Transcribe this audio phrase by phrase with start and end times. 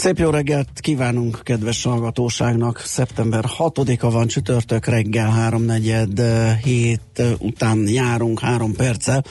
[0.00, 2.82] Szép jó reggelt kívánunk kedves hallgatóságnak.
[2.84, 9.24] Szeptember 6-a van csütörtök reggel 3.47 után járunk 3 perccel,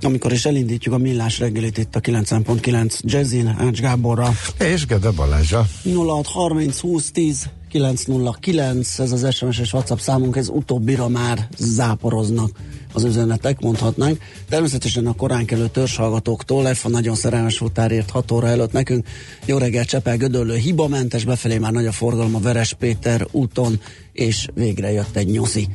[0.00, 4.30] amikor is elindítjuk a millás reggelit itt a 90.9 Jazzin Ács Gáborra.
[4.58, 5.66] És Gede Balázsa.
[5.84, 12.50] 0630 20 10 909, ez az SMS és WhatsApp számunk, ez utóbbira már záporoznak
[12.92, 14.18] az üzenetek, mondhatnánk.
[14.48, 19.06] Természetesen a korán kelő törzshallgatóktól, F a nagyon szerelmes futárért 6 óra előtt nekünk.
[19.44, 23.80] Jó reggel, Csepel, Gödöllő, hibamentes, befelé már nagy a forgalom a Veres Péter úton,
[24.12, 25.68] és végre jött egy nyoszi.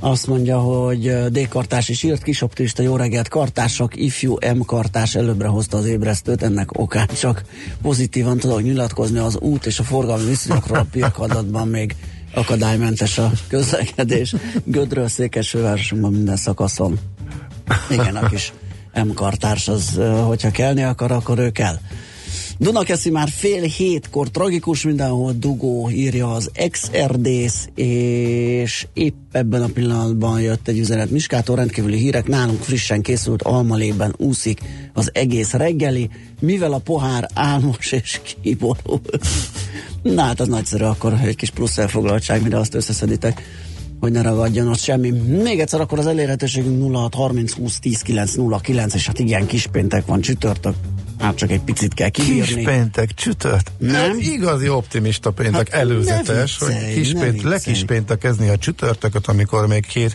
[0.00, 5.46] Azt mondja, hogy D-kartás is írt, kis optimista, jó reggelt, kartások, ifjú M kartás előbbre
[5.46, 7.44] hozta az ébresztőt, ennek okán csak
[7.82, 11.94] pozitívan tudok nyilatkozni az út és a forgalmi viszonyokról a pirkadatban még
[12.36, 14.34] akadálymentes a közlekedés.
[14.64, 16.98] Gödről Székesfővárosunkban minden szakaszon.
[17.90, 18.52] Igen, a kis
[19.04, 21.78] M kartárs az, hogyha kelni akar, akkor ő kell.
[22.58, 30.40] Dunakeszi már fél hétkor tragikus, mindenhol dugó, írja az XRDS, és épp ebben a pillanatban
[30.40, 34.60] jött egy üzenet Miskától, rendkívüli hírek, nálunk frissen készült almalében úszik
[34.92, 36.08] az egész reggeli,
[36.40, 39.00] mivel a pohár álmos és kiborul.
[40.02, 43.42] Na hát az nagyszerű, akkor egy kis plusz elfoglaltság, mire azt összeszeditek
[44.00, 45.10] hogy ne ragadjon ott semmi.
[45.10, 49.66] Még egyszer akkor az elérhetőségünk 06 30 20 10 9 09, és hát igen, kis
[49.66, 50.74] péntek van csütörtök,
[51.18, 52.54] hát csak egy picit kell kibírni.
[52.54, 53.72] Kis péntek, csütört.
[53.78, 54.18] Nem?
[54.18, 59.86] Igazi optimista péntek, hát előzetes, viccelj, hogy kis pént, lekis péntekezni a csütörtököt, amikor még
[59.86, 60.14] két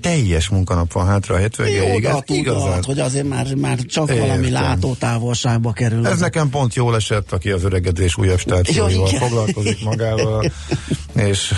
[0.00, 2.04] teljes munkanap van hátra a hétvégéig.
[2.04, 2.82] Ez igazán.
[2.82, 4.26] hogy azért már, már csak Értem.
[4.26, 6.06] valami látótávolságba kerül.
[6.06, 10.52] Ez az nekem pont jól esett, aki az öregedés újabb stációival foglalkozik magával,
[11.14, 11.54] és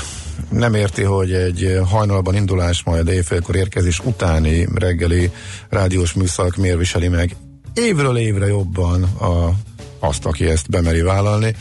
[0.50, 5.30] nem érti, hogy egy hajnalban indulás, majd éjfélkor érkezés utáni reggeli
[5.68, 7.36] rádiós műszak miért viseli meg
[7.74, 9.50] évről évre jobban a,
[9.98, 11.54] azt, aki ezt bemeri vállalni,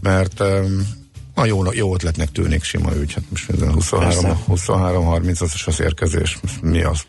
[0.00, 0.86] mert um,
[1.34, 3.12] a jó, jó ötletnek tűnik sima ügy.
[3.12, 7.00] Hát most minden 23, 23 30 as az érkezés, mi az?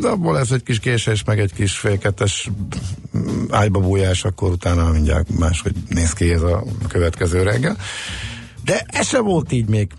[0.00, 2.50] De abból lesz egy kis késés, meg egy kis félkettes
[3.50, 7.76] ágyba bújás, akkor utána mindjárt máshogy néz ki ez a következő reggel.
[8.64, 9.90] De ez sem volt így még,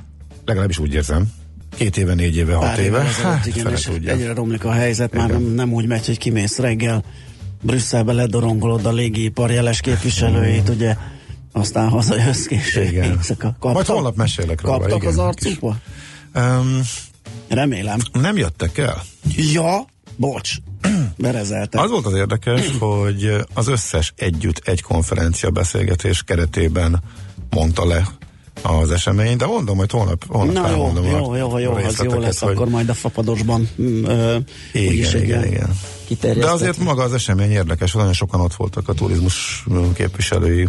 [0.46, 1.32] legalábbis úgy érzem.
[1.76, 2.86] Két éve, négy éve, hat Pár éve.
[2.86, 6.58] éve hát, igen, és egyre romlik a helyzet, már nem, nem úgy megy, hogy kimész
[6.58, 7.04] reggel,
[7.66, 10.98] Brüsszelbe ledorongolod a légipar jeles képviselőit, ugye,
[11.52, 12.88] aztán hazajössz később.
[12.88, 13.20] Igen.
[13.38, 14.78] Kaptak, Majd holnap mesélek róla.
[14.78, 15.78] Kaptak igen, az arcukba?
[16.36, 16.82] Um,
[17.48, 18.00] Remélem.
[18.12, 19.04] Nem jöttek el?
[19.36, 20.56] Ja, bocs,
[21.18, 21.82] berezeltek.
[21.82, 27.02] Az volt az érdekes, hogy az összes együtt egy konferencia beszélgetés keretében
[27.50, 28.08] mondta le
[28.62, 32.40] az esemény, de mondom, hogy holnap, holnap Na jó, jó, jó, jó, az jó lesz,
[32.40, 32.56] hogy...
[32.56, 34.38] akkor majd a fapadosban mm, ö,
[34.72, 35.70] igen, igen, igen.
[36.20, 40.68] De azért maga az esemény érdekes, nagyon sokan ott voltak a turizmus képviselői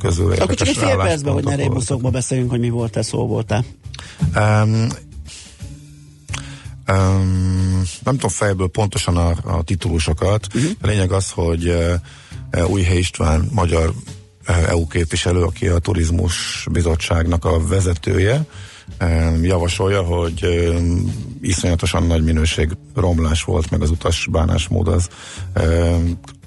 [0.00, 0.32] közül.
[0.32, 3.64] Akkor csak egy fél percben, hogy ne rébuszokba beszéljünk, hogy mi volt-e, szó volt-e.
[4.36, 4.88] Um,
[6.88, 10.46] Um, nem tudom fejből pontosan a, a titulusokat.
[10.54, 10.70] Uh-huh.
[10.80, 13.92] A lényeg az, hogy uh, Újhely István magyar
[14.46, 18.44] EU képviselő, aki a turizmus bizottságnak a vezetője,
[19.42, 20.70] javasolja, hogy
[21.42, 25.08] iszonyatosan nagy minőség romlás volt, meg az utas bánásmód az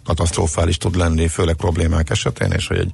[0.06, 2.92] katasztrofális tud lenni, főleg problémák esetén, és hogy egy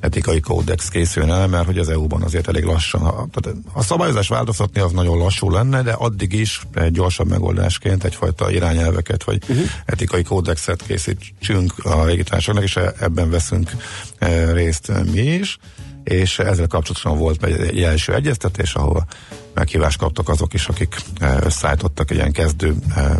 [0.00, 3.02] etikai kódex készüljön el, mert hogy az EU-ban azért elég lassan.
[3.02, 8.04] A, tehát a szabályozás változtatni az nagyon lassú lenne, de addig is egy gyorsabb megoldásként
[8.04, 9.66] egyfajta irányelveket vagy uh-huh.
[9.84, 13.70] etikai kódexet készítsünk a légitársaságnak, és ebben veszünk
[14.18, 15.58] e, részt mi is.
[16.04, 19.06] és ezzel kapcsolatosan volt egy első egyeztetés, ahol
[19.54, 20.96] meghívást kaptak azok is, akik
[21.42, 22.74] összeállítottak egy ilyen kezdő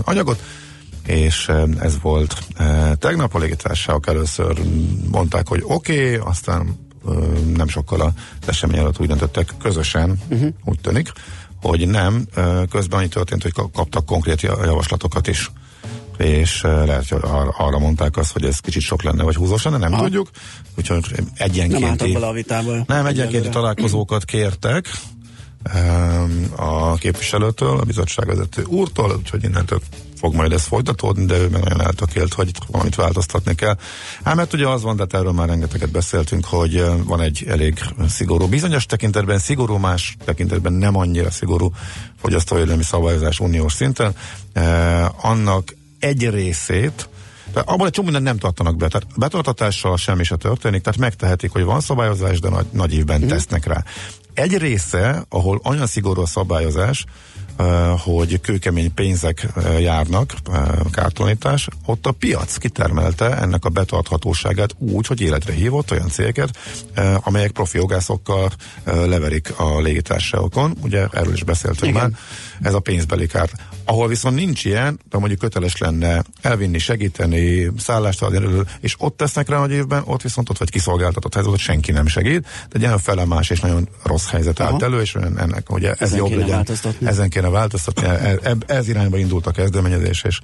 [0.04, 0.42] anyagot,
[1.10, 2.42] és ez volt
[2.98, 4.60] tegnap a légitársaságok először
[5.10, 6.88] mondták, hogy oké, okay, aztán
[7.54, 10.48] nem sokkal az esemény alatt úgy döntöttek közösen, uh-huh.
[10.64, 11.12] úgy tűnik,
[11.62, 12.26] hogy nem.
[12.70, 15.50] Közben annyi történt, hogy kaptak konkrét javaslatokat is
[16.18, 17.20] és lehet, hogy
[17.56, 20.02] arra mondták azt, hogy ez kicsit sok lenne, vagy húzós lenne, nem Aha.
[20.02, 20.30] tudjuk.
[20.76, 21.04] Úgyhogy
[21.34, 22.84] egyenkénti, nem a vitába.
[22.86, 24.88] Nem, egyenkénti találkozókat kértek
[26.56, 29.80] a képviselőtől, a bizottságvezető úrtól, úgyhogy innentől
[30.16, 33.76] fog majd ez folytatódni, de ő meg nagyon eltökélt, hogy itt valamit változtatni kell.
[34.24, 37.78] Hát mert ugye az van, de erről már rengeteget beszéltünk, hogy van egy elég
[38.08, 41.72] szigorú, bizonyos tekintetben szigorú, más tekintetben nem annyira szigorú
[42.20, 44.14] fogyasztóvédelmi szabályozás uniós szinten.
[44.52, 47.08] Eh, annak egy részét,
[47.52, 48.88] tehát abban egy csomó mindent nem tartanak be.
[48.88, 53.26] Tehát betartatással semmi se történik, tehát megtehetik, hogy van szabályozás, de nagy, nagy évben mm.
[53.26, 53.84] tesznek rá.
[54.40, 57.04] Egy része, ahol olyan szigorú a szabályozás,
[57.98, 59.46] hogy kőkemény pénzek
[59.80, 60.34] járnak,
[60.90, 66.58] kártalanítás, ott a piac kitermelte ennek a betarthatóságát úgy, hogy életre hívott olyan cégeket,
[67.20, 68.50] amelyek profi jogászokkal
[68.84, 70.76] leverik a légitársaságokon.
[70.82, 72.10] Ugye erről is beszéltünk Igen.
[72.10, 72.20] már.
[72.62, 73.52] Ez a pénzbeli kárt.
[73.90, 79.48] Ahol viszont nincs ilyen, de mondjuk köteles lenne elvinni, segíteni, szállást adni, és ott tesznek
[79.48, 82.84] rá nagy évben, ott viszont ott vagy kiszolgáltatott helyzet, ott senki nem segít, de egy
[82.84, 86.66] olyan felemás és nagyon rossz helyzet állt elő, és ennek ugye ez ezen jobb legyen.
[87.04, 88.06] Ezen kéne változtatni.
[88.06, 90.40] Ez, ez irányba indult a kezdeményezés, és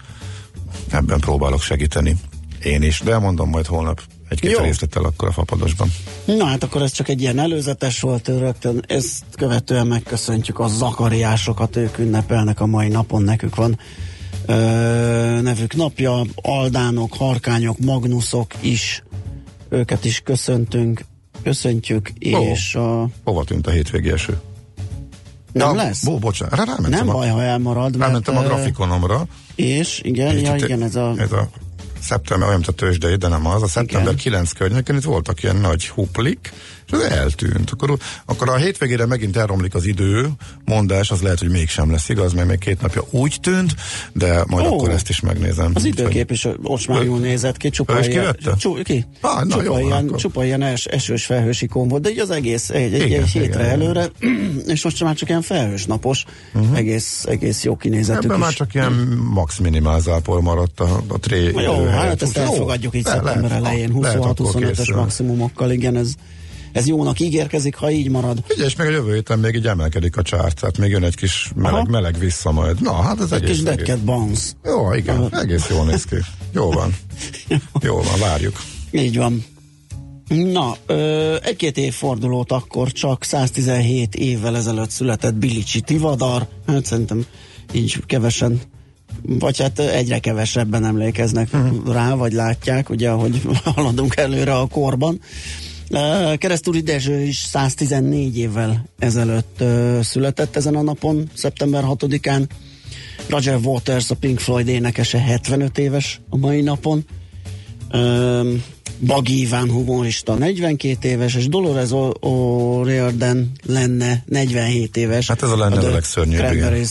[0.90, 2.16] ebben próbálok segíteni
[2.62, 5.92] én is, de mondom majd holnap egy-két részlettel akkor a fapadosban.
[6.24, 11.76] Na hát akkor ez csak egy ilyen előzetes volt, rögtön ezt követően megköszöntjük a zakariásokat,
[11.76, 13.78] ők ünnepelnek a mai napon, nekük van
[14.46, 14.54] ö,
[15.42, 19.02] nevük napja, aldánok, harkányok, magnuszok is,
[19.68, 21.04] őket is köszöntünk,
[21.42, 23.08] köszöntjük, és a...
[23.24, 24.38] Hova tűnt a hétvégi eső?
[25.52, 26.04] Nem ja, lesz?
[26.04, 27.96] Bo, bocsánat, rá, rámentem Nem a, baj, ha elmarad.
[27.96, 29.26] Rámentem mert, a grafikonomra.
[29.54, 31.14] És, igen, ja, igen, ez a...
[31.16, 31.48] Ez a
[32.00, 34.16] szeptember, olyan, mint a tőzsdei, de nem az, a szeptember Igen.
[34.16, 36.52] 9 környékén itt voltak ilyen nagy huplik,
[36.86, 37.70] és ez eltűnt.
[37.70, 40.28] Akkor, akkor a hétvégére megint elromlik az idő,
[40.64, 43.74] mondás, az lehet, hogy mégsem lesz igaz, mert még két napja úgy tűnt,
[44.12, 45.70] de majd oh, akkor ezt is megnézem.
[45.74, 49.06] Az időkép is most már jól nézett ki, csupa ilyen, csu, ki?
[49.20, 52.70] Ah, na, csupa, jó, ilyen, csupa ilyen es, esős felhősikon volt, de így az egész
[52.70, 54.10] egy, egy, igen, egy hétre igen, előre,
[54.74, 56.24] és most már csak ilyen felhős napos,
[56.54, 56.76] uh-huh.
[56.76, 58.42] egész, egész jó kinézetük Ebben is.
[58.42, 58.92] már csak ilyen
[59.32, 61.52] max minimál zápor maradt a, a tré.
[61.54, 66.14] Jó, hát ezt elfogadjuk így szeptember elején, 26-25-ös maximumokkal, igen, ez
[66.76, 68.44] ez jónak ígérkezik, ha így marad.
[68.50, 71.14] Ugye, és meg a jövő héten még így emelkedik a csárt, tehát még jön egy
[71.14, 72.82] kis meleg, meleg vissza majd.
[72.82, 73.58] Na, hát ez egy egész...
[73.58, 73.94] Kis egész.
[74.04, 74.52] bounce.
[74.64, 75.40] Jó, igen, Aha.
[75.40, 76.16] egész jól néz ki.
[76.52, 76.96] Jó van.
[77.86, 78.62] Jó van, várjuk.
[78.90, 79.44] Így van.
[80.28, 80.76] Na,
[81.42, 86.48] egy-két évfordulót akkor csak 117 évvel ezelőtt született Bilicsi Tivadar.
[86.66, 87.24] Hát szerintem
[87.72, 88.60] így kevesen
[89.22, 91.92] vagy hát egyre kevesebben emlékeznek uh-huh.
[91.92, 93.42] rá, vagy látják, ugye, ahogy
[93.74, 95.20] haladunk előre a korban.
[96.36, 99.62] Keresztúri Dezső is 114 évvel ezelőtt
[100.02, 102.46] született ezen a napon, szeptember 6-án.
[103.28, 107.04] Roger Waters, a Pink Floyd énekese 75 éves a mai napon.
[109.00, 115.26] Bagi Iván humorista 42 éves, és Dolores O'Riordan lenne 47 éves.
[115.26, 116.86] Hát ez a lenne a, a legszörnyűbb, igen.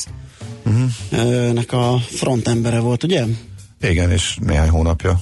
[0.65, 1.53] Uh-huh.
[1.53, 3.23] Nek a frontembere volt, ugye?
[3.81, 5.19] Igen, és néhány hónapja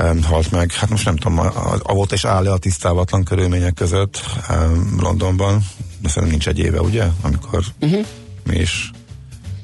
[0.00, 0.72] um, halt meg.
[0.72, 5.64] Hát most nem tudom, a, a volt és áll a tisztávatlan körülmények között um, Londonban,
[5.98, 7.04] de szerintem nincs egy éve, ugye?
[7.22, 8.06] Amikor uh-huh.
[8.44, 8.90] mi is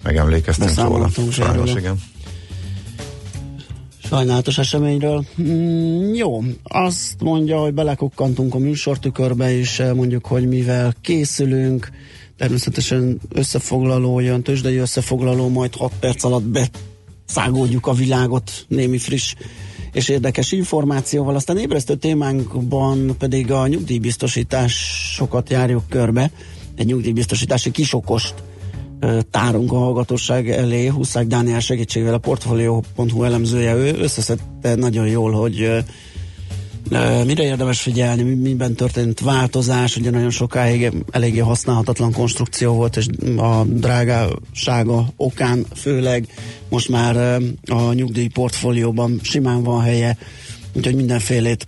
[0.03, 1.09] megemlékeztünk róla.
[1.31, 2.01] Sajnos, igen.
[4.05, 5.25] Sajnálatos eseményről.
[5.43, 11.91] Mm, jó, azt mondja, hogy belekukkantunk a műsortükörbe, és mondjuk, hogy mivel készülünk,
[12.37, 19.35] természetesen összefoglaló jön, tőzsdei összefoglaló, majd 6 perc alatt beszágódjuk a világot némi friss
[19.93, 21.35] és érdekes információval.
[21.35, 26.31] Aztán ébresztő témánkban pedig a nyugdíjbiztosításokat járjuk körbe.
[26.77, 28.35] Egy nyugdíjbiztosítási kisokost
[29.31, 30.87] tárunk a hallgatóság elé.
[30.87, 35.85] Huszák Dániel segítségével a Portfolio.hu elemzője, ő összeszedte nagyon jól, hogy
[37.25, 43.65] Mire érdemes figyelni, miben történt változás, ugye nagyon sokáig eléggé használhatatlan konstrukció volt, és a
[43.65, 46.27] drágásága okán főleg
[46.69, 50.17] most már a nyugdíj portfólióban simán van helye,
[50.73, 51.65] úgyhogy mindenfélét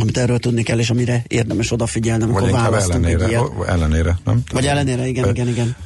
[0.00, 3.68] amit erről tudni kell, és amire érdemes odafigyelni, amikor választunk ellenére, egy ilyet.
[3.68, 4.42] ellenére, nem?
[4.52, 5.76] Vagy ellenére, igen, igen, igen.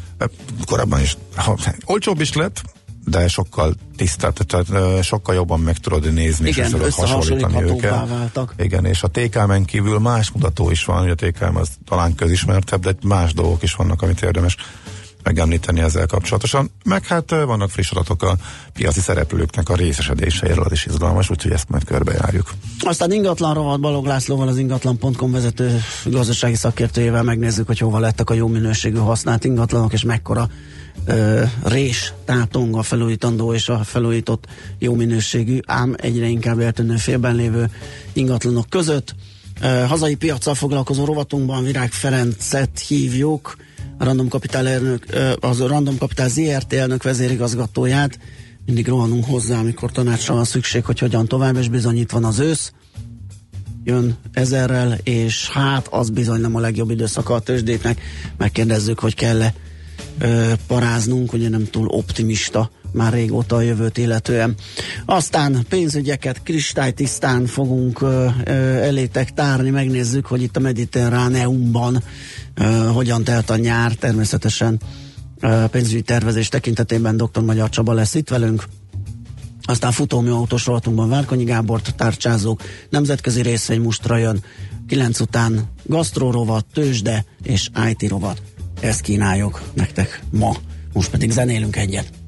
[0.67, 1.17] Korábban is.
[1.35, 2.63] Ha, olcsóbb is lett,
[3.05, 8.09] de sokkal tisztább, tehát sokkal jobban meg tudod nézni, Igen, és tudod hasonlítani őket.
[8.09, 8.55] Váltak.
[8.59, 12.83] Igen, és a TKM-en kívül más mutató is van, hogy a TKM az talán közismertebb,
[12.83, 14.57] de más dolgok is vannak, amit érdemes
[15.23, 16.71] megemlíteni ezzel kapcsolatosan.
[16.85, 18.37] Meg hát vannak friss adatok a
[18.73, 22.51] piaci szereplőknek a részesedéseiről, az is izgalmas, úgyhogy ezt majd körbejárjuk.
[22.81, 28.35] Aztán ingatlan rovat Balog Lászlóval, az ingatlan.com vezető gazdasági szakértőjével megnézzük, hogy hova lettek a
[28.35, 30.49] jó minőségű használt ingatlanok, és mekkora
[31.05, 34.47] ö, rés tátong a felújítandó és a felújított
[34.79, 37.71] jó minőségű, ám egyre inkább eltűnő félben lévő
[38.13, 39.15] ingatlanok között.
[39.63, 43.57] Ö, hazai piacsal foglalkozó rovatunkban Virág Ferencet hívjuk,
[44.01, 45.05] Random Capital, elnök,
[45.41, 48.19] az Random Capital ZRT elnök vezérigazgatóját.
[48.67, 52.39] Mindig rohanunk hozzá, amikor tanácsra van szükség, hogy hogyan tovább, és bizony itt van az
[52.39, 52.73] ősz.
[53.85, 58.01] Jön ezerrel, és hát az bizony nem a legjobb időszaka a tőzsdéknek.
[58.37, 59.55] Megkérdezzük, hogy kell-e
[60.19, 64.55] ö, paráznunk, ugye nem túl optimista már régóta a jövőt illetően.
[65.07, 68.53] Aztán pénzügyeket kristálytisztán fogunk ö, ö,
[68.83, 72.03] elétek tárni, megnézzük, hogy itt a Mediterráneumban
[72.93, 74.81] hogyan telt a nyár, természetesen
[75.71, 77.43] pénzügyi tervezés tekintetében dr.
[77.43, 78.65] Magyar Csaba lesz itt velünk,
[79.63, 84.43] aztán futómű autós rovatunkban Várkonyi Gábort tárcsázók, nemzetközi részvény mustra jön,
[84.87, 88.43] kilenc után gasztrórovat, tőzsde és IT rovat.
[88.81, 90.57] Ezt kínáljuk nektek ma.
[90.93, 92.20] Most pedig zenélünk egyet.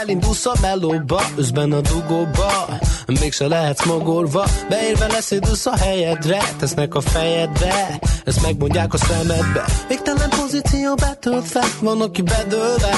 [0.00, 7.00] Elindulsz a melóba, özben a dugóba Mégse lehetsz magorva, beérve leszédülsz a helyedre Tesznek a
[7.00, 9.64] fejedbe, ezt megmondják a szemedbe.
[9.88, 12.94] Végtelen pozíció betöltve, van aki bedőlve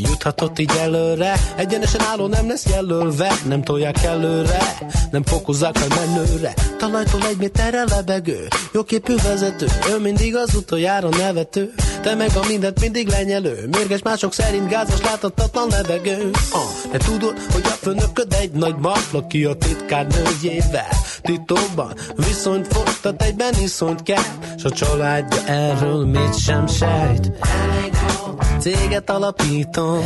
[0.00, 3.32] Juthatott így előre, egyenesen álló nem lesz jelölve.
[3.48, 4.78] Nem tolják előre,
[5.10, 6.54] nem fokozzák fel menőre.
[6.78, 9.66] Talajtól egy méterre lebegő, jóképű vezető.
[9.90, 11.72] Ő mindig az utoljára nevető.
[12.02, 13.68] Te meg a mindent mindig lenyelő.
[13.70, 16.30] Mérges mások szerint gázos láthatatlan levegő.
[16.52, 20.88] Uh, Te tudod, hogy a főnököd egy nagy mafla Ki a titkár nőjével.
[21.22, 24.22] Titokban viszonyt folytat egyben iszonyt kell.
[24.58, 27.30] S a családja erről mit sem sejt.
[27.40, 27.92] Elég
[28.24, 30.00] volt Céget alapítom.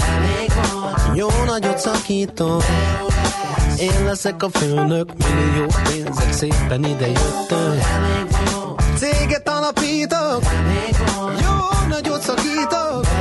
[1.14, 2.58] Jó nagyot szakítom.
[3.78, 7.78] Én leszek a főnök Millió pénzek szépen ide jöttem
[8.96, 10.42] Céget alapítok.
[11.40, 13.11] Jó nagyot szakítok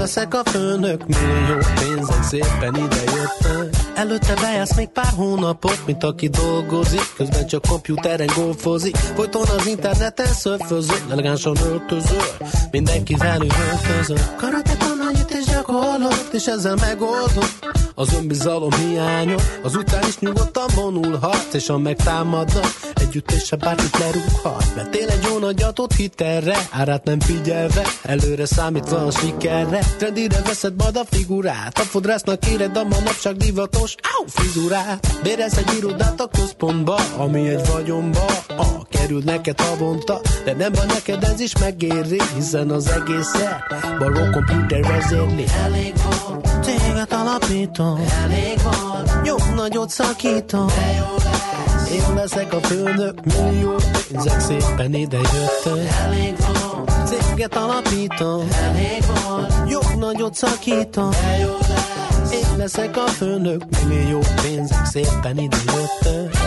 [0.00, 1.06] Én leszek a főnök.
[1.06, 3.76] Millió pénzek szépen ide jöttek.
[3.94, 7.12] Előtte bejársz még pár hónapot Mint aki dolgozik.
[7.16, 8.96] Közben csak komputeren golfozik.
[8.96, 12.22] Folyton az interneten szörfözöl Elegánsan öltözöl
[12.70, 20.02] Mindenki velük öltözöl Karate tananyit és gyakorlott És ezzel megoldott az önbizalom hiánya Az után
[20.08, 24.64] is nyugodtan vonulhat És ha megtámadnak Együttese bárkit lerúghat.
[24.74, 29.78] Mert él egy jó nagyatot hitelre Árát nem figyelve Előre számítva a sikerre.
[29.98, 35.18] Trendire veszed majd a figurát A fodrásznak éred a manapság divatos Áú, frizurát.
[35.22, 40.86] Bérez egy irodát a központba Ami egy vagyomba a, Kerül neked havonta De nem van
[40.86, 43.62] neked ez is megéri Hiszen az egészet
[43.98, 45.44] Baró komputer vezérli.
[45.64, 50.66] Elég volt Téged alapítom Elég van Jó nagyot szakítom.
[50.66, 53.74] De jó lesz Én leszek a főnök Millió
[54.08, 55.92] pénzek szépen ide jöttek.
[56.04, 58.48] Elég van Céget alapítom.
[58.62, 61.10] Elég van Jó nagyot szakítom.
[61.10, 66.38] De jó lesz Én leszek a főnök Millió pénzek szépen ide jöttek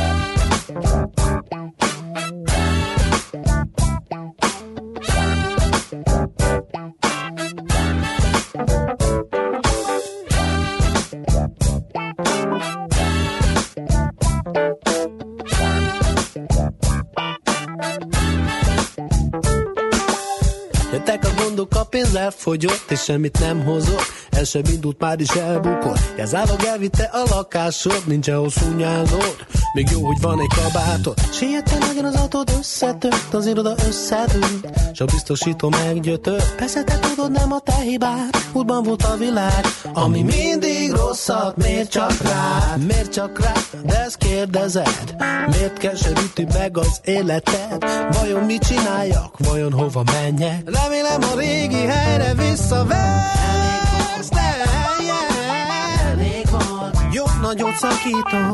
[21.84, 24.06] a pénz elfogyott, és semmit nem hozott.
[24.30, 26.00] El sem indult, már is elbukott.
[26.18, 29.36] Jelzálog elvitte a lakásod, nincs hosszú nyálod.
[29.74, 31.18] Még jó, hogy van egy kabátod.
[31.32, 34.68] Sietve nagyon az autód összetört, az iroda összedőlt.
[34.94, 36.56] S a biztosító meggyötört.
[36.56, 38.36] Persze te tudod, nem a te hibád.
[38.52, 42.76] Útban volt a világ, ami mindig rosszat, miért csak rá?
[42.88, 43.52] Miért csak rá?
[43.86, 45.16] De ezt kérdezed.
[45.48, 47.84] Miért keseríti meg az életed?
[48.12, 49.38] Vajon mit csináljak?
[49.38, 50.62] Vajon hova menjek?
[50.66, 54.30] Remélem a régi helyre visszavesz.
[54.32, 56.98] Elég volt, elég volt.
[57.12, 58.54] Jó nagyot szakítom.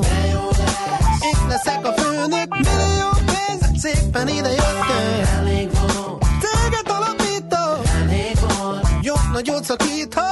[1.22, 5.38] Én leszek a főnök, millió pénzek szépen ide jöttem.
[5.40, 6.26] Elég volt.
[6.40, 7.82] Téged alapítom.
[8.02, 8.88] Elég volt.
[9.02, 10.24] Jó nagyot szakítom.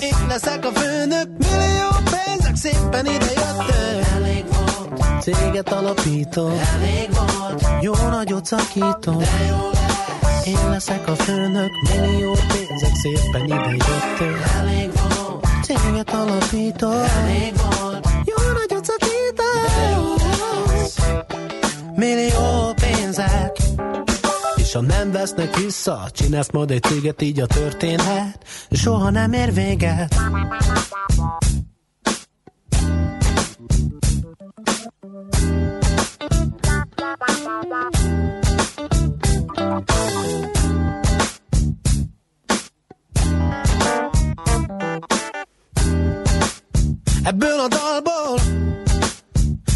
[0.00, 4.14] Én leszek a főnök, millió pénzek szépen ide jöttem.
[4.14, 5.22] Elég volt.
[5.22, 6.52] Céget alapítom.
[6.74, 7.64] Elég volt.
[7.80, 9.18] Jó nagyot szakítom.
[9.18, 9.93] De jó lesz.
[10.44, 14.42] Én leszek a főnök, millió pénzek szépen ide jöttem.
[14.56, 15.46] Elég volt.
[15.62, 16.92] Céget alapítom.
[16.92, 18.08] Elég volt.
[18.24, 18.52] Jó jó
[20.66, 20.98] lesz.
[21.96, 23.56] Millió pénzek
[24.56, 29.54] és ha nem vesznek vissza, csinálsz majd egy céget, így a történhet, soha nem ér
[29.54, 30.14] véget.
[47.24, 48.38] Ebből a dalból,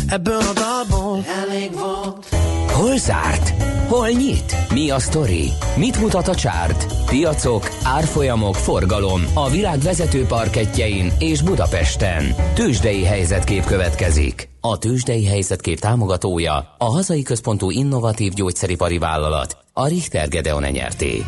[0.08, 2.26] ebből a dalból elég volt.
[2.72, 3.62] Hol zárt?
[3.88, 4.56] Hol nyit?
[4.72, 5.48] Mi a sztori?
[5.76, 6.86] Mit mutat a csárt?
[7.06, 12.34] Piacok, árfolyamok, forgalom a világ vezető parketjein és Budapesten.
[12.54, 14.48] Tősdei helyzetkép következik.
[14.60, 21.24] A Tősdei helyzetkép támogatója a hazai központú innovatív gyógyszeripari vállalat, a Richter Gedeon nyerté.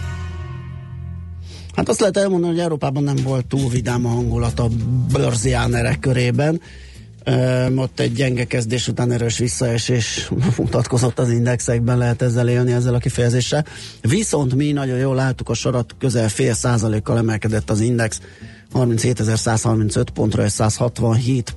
[1.75, 4.69] Hát azt lehet elmondani, hogy Európában nem volt túl vidám a hangulat a
[5.13, 6.61] börziánerek körében.
[7.27, 12.95] Um, ott egy gyenge kezdés után erős visszaesés mutatkozott az indexekben, lehet ezzel élni, ezzel
[12.95, 13.65] a kifejezéssel.
[14.01, 18.21] Viszont mi nagyon jól láttuk a sorat, közel fél százalékkal emelkedett az index,
[18.75, 21.57] 37.135 pontra és 167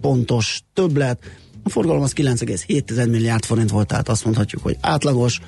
[0.00, 1.18] pontos többlet.
[1.62, 5.40] A forgalom az 9,7 milliárd forint volt, tehát azt mondhatjuk, hogy átlagos,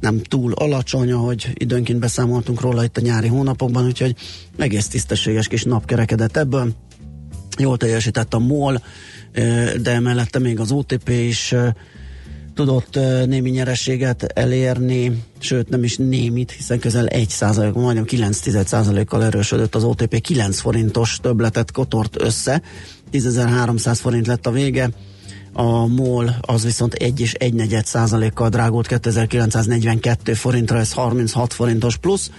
[0.00, 4.14] nem túl alacsony, ahogy időnként beszámoltunk róla itt a nyári hónapokban, úgyhogy
[4.58, 6.74] egész tisztességes kis nap kerekedett ebből.
[7.58, 8.82] Jól teljesített a MOL,
[9.82, 11.54] de mellette még az OTP is
[12.54, 19.24] tudott némi nyerességet elérni, sőt nem is némit, hiszen közel 1 százalék, majdnem 9 százalékkal
[19.24, 22.62] erősödött az OTP, 9 forintos többletet kotort össze,
[23.12, 24.90] 10.300 forint lett a vége,
[25.56, 31.96] a MOL az viszont 1 és 1 negyed százalékkal drágult 2942 forintra, ez 36 forintos
[31.96, 32.30] plusz.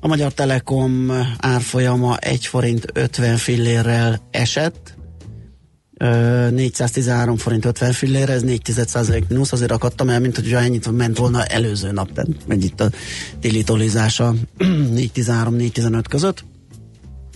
[0.00, 4.96] A Magyar Telekom árfolyama 1 forint 50 fillérrel esett,
[5.98, 11.44] 413 forint 50 fillére, ez 4 mínusz, azért akadtam el, mint hogyha ennyit ment volna
[11.44, 12.30] előző nap, tehát
[12.64, 12.90] itt a
[13.40, 16.44] téli tolizása 413-415 között.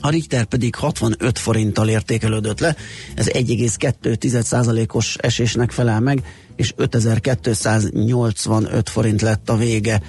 [0.00, 2.76] A Richter pedig 65 forinttal értékelődött le,
[3.14, 6.22] ez 1,2%-os esésnek felel meg,
[6.56, 10.02] és 5285 forint lett a vége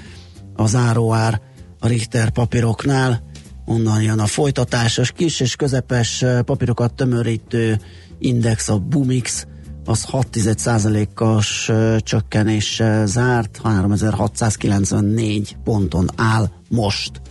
[0.56, 1.42] a záróár
[1.80, 3.24] a Richter papíroknál.
[3.66, 7.82] Onnan jön a folytatásos kis és közepes papírokat tömörítő
[8.20, 9.46] index, a Bumix,
[9.86, 11.72] az 6,1%-os
[12.04, 17.22] csökkenés zárt, 3694 ponton áll most.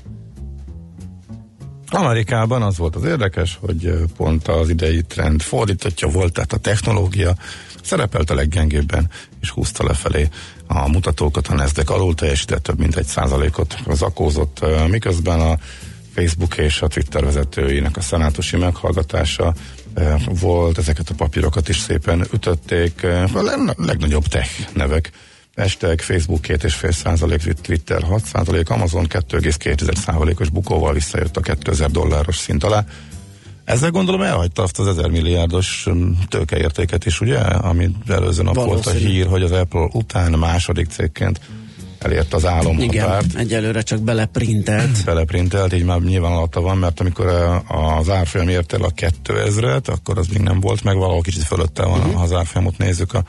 [1.91, 7.35] Amerikában az volt az érdekes, hogy pont az idei trend fordítottja volt, tehát a technológia
[7.83, 10.29] szerepelt a leggyengébben, és húzta lefelé
[10.67, 15.59] a mutatókat, a Nasdaq alul teljesített több mint egy százalékot zakózott, miközben a
[16.15, 19.55] Facebook és a Twitter vezetőinek a szenátusi meghallgatása
[20.41, 23.05] volt, ezeket a papírokat is szépen ütötték.
[23.35, 25.11] A legnagyobb tech nevek
[25.59, 32.37] estek, Facebook 2,5 százalék, Twitter 6 százalék, Amazon 2,2 százalékos bukóval visszajött a 2000 dolláros
[32.37, 32.85] szint alá.
[33.65, 35.87] Ezzel gondolom elhagyta azt az 1000 milliárdos
[36.29, 37.39] tőkeértéket is, ugye?
[37.39, 41.41] Amit előző nap volt a hír, hogy az Apple után második cégként
[41.99, 43.25] elért az álomhatárt.
[43.25, 45.05] Igen, egyelőre csak beleprintelt.
[45.05, 47.27] beleprintelt, így már nyilván alatta van, mert amikor
[47.99, 51.85] az árfolyam ért el a 2000-et, akkor az még nem volt meg, valahol kicsit fölötte
[51.85, 52.15] van, uh-huh.
[52.15, 53.25] ha az árfolyamot nézzük a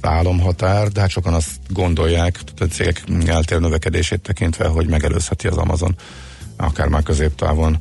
[0.00, 5.96] álomhatár, de hát sokan azt gondolják, a cégek eltér növekedését tekintve, hogy megelőzheti az Amazon
[6.56, 7.78] akár már középtávon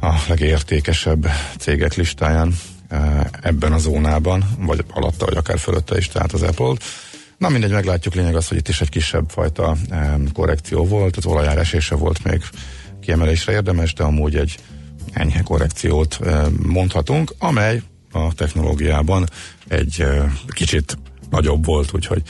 [0.00, 1.26] a legértékesebb
[1.58, 2.54] cégek listáján
[2.88, 6.74] e, ebben a zónában, vagy alatta, vagy akár fölötte is, tehát az Apple.
[7.38, 11.26] Na mindegy, meglátjuk, lényeg az, hogy itt is egy kisebb fajta e, korrekció volt, az
[11.26, 12.42] olajár esése volt még
[13.00, 14.58] kiemelésre érdemes, de amúgy egy
[15.12, 19.28] enyhe korrekciót e, mondhatunk, amely a technológiában
[19.68, 20.06] egy
[20.48, 20.98] kicsit
[21.30, 22.22] nagyobb volt, úgyhogy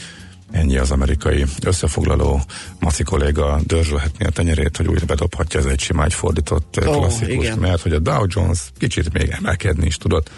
[0.51, 2.41] ennyi az amerikai összefoglaló.
[2.79, 7.45] Maci kolléga dörzsölhetné a tenyerét, hogy újra bedobhatja ez egy sima, egy fordított oh, klasszikus,
[7.45, 7.57] igen.
[7.57, 10.29] mert hogy a Dow Jones kicsit még emelkedni is tudott,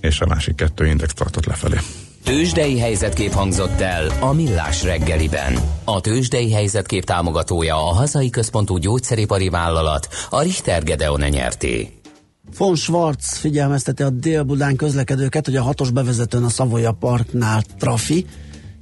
[0.00, 1.76] és a másik kettő index tartott lefelé.
[2.24, 5.58] Tőzsdei helyzetkép hangzott el a Millás reggeliben.
[5.84, 12.03] A Tőzsdei helyzetkép támogatója a hazai központú gyógyszeripari vállalat, a Richter Gedeon nyerté.
[12.52, 18.26] Von Schwarz figyelmezteti a Dél-Budán közlekedőket, hogy a hatos bevezetőn a Savoya Parknál trafi.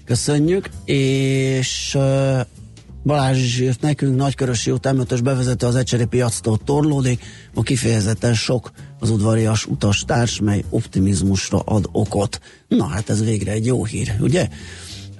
[0.05, 2.41] Köszönjük, és uh,
[3.05, 7.23] Balázs is írt nekünk, Nagykörösi út m bevezető az Ecseri piactól torlódik,
[7.55, 8.71] a kifejezetten sok
[9.01, 12.41] az udvarias utastárs, mely optimizmusra ad okot.
[12.69, 14.49] Na hát ez végre egy jó hír, ugye?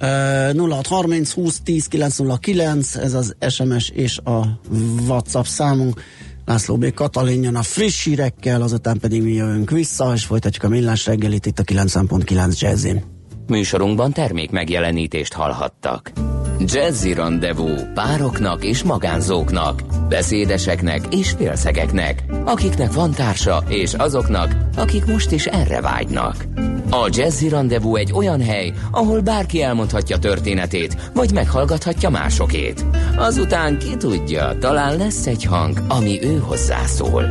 [0.01, 4.59] Uh, 0630 20 10 909, ez az SMS és a
[5.07, 6.01] WhatsApp számunk.
[6.45, 6.93] László B.
[6.93, 11.45] Katalin jön a friss hírekkel, azután pedig mi jövünk vissza, és folytatjuk a millás reggelit
[11.45, 13.03] itt a 90.9 Jazzin.
[13.47, 16.11] Műsorunkban termék megjelenítést hallhattak.
[16.59, 25.31] Jazzy Rendezvú pároknak és magánzóknak, beszédeseknek és félszegeknek, akiknek van társa és azoknak, akik most
[25.31, 26.45] is erre vágynak.
[26.93, 32.85] A Jazzy Rendezvú egy olyan hely, ahol bárki elmondhatja történetét, vagy meghallgathatja másokét.
[33.15, 37.25] Azután ki tudja, talán lesz egy hang, ami ő hozzászól.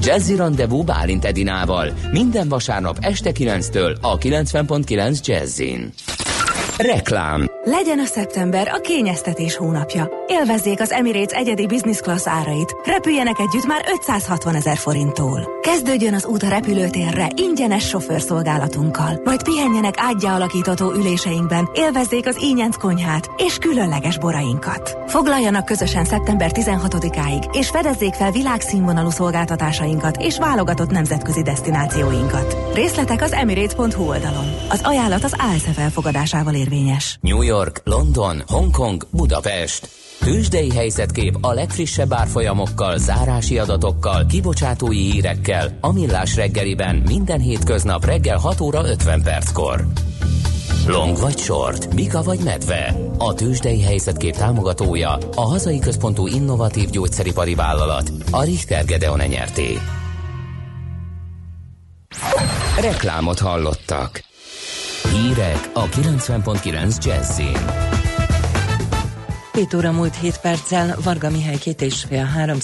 [0.00, 5.92] Jazzy Rendezvú Bálint Edinával minden vasárnap este 9-től a 90.9 Jazzin.
[6.78, 10.08] Reklám legyen a szeptember a kényeztetés hónapja.
[10.26, 12.74] Élvezzék az Emirates egyedi business class árait.
[12.84, 15.48] Repüljenek együtt már 560 ezer forinttól.
[15.60, 19.20] Kezdődjön az út a repülőtérre ingyenes sofőrszolgálatunkkal.
[19.24, 24.96] Majd pihenjenek ágyja alakítató üléseinkben, élvezzék az ínyenc konyhát és különleges borainkat.
[25.06, 32.56] Foglaljanak közösen szeptember 16-áig, és fedezzék fel világszínvonalú szolgáltatásainkat és válogatott nemzetközi destinációinkat.
[32.74, 34.46] Részletek az emirates.hu oldalon.
[34.68, 37.18] Az ajánlat az ASF elfogadásával érvényes.
[37.20, 39.88] New York, London, Hongkong, Budapest.
[40.20, 48.38] Tőzsdei helyzetkép a legfrissebb árfolyamokkal, zárási adatokkal, kibocsátói hírekkel, a Millás reggeliben minden hétköznap reggel
[48.38, 49.86] 6 óra 50 perckor.
[50.86, 52.96] Long vagy short, Mika vagy medve.
[53.18, 59.78] A tőzsdei helyzetkép támogatója, a hazai központú innovatív gyógyszeripari vállalat, a Richter Gedeon nyerté.
[62.80, 64.27] Reklámot hallottak.
[65.38, 67.56] Hírek a 90.9 Jazzin.
[69.52, 72.58] 7 óra múlt 7 perccel Varga Mihály két és fél 3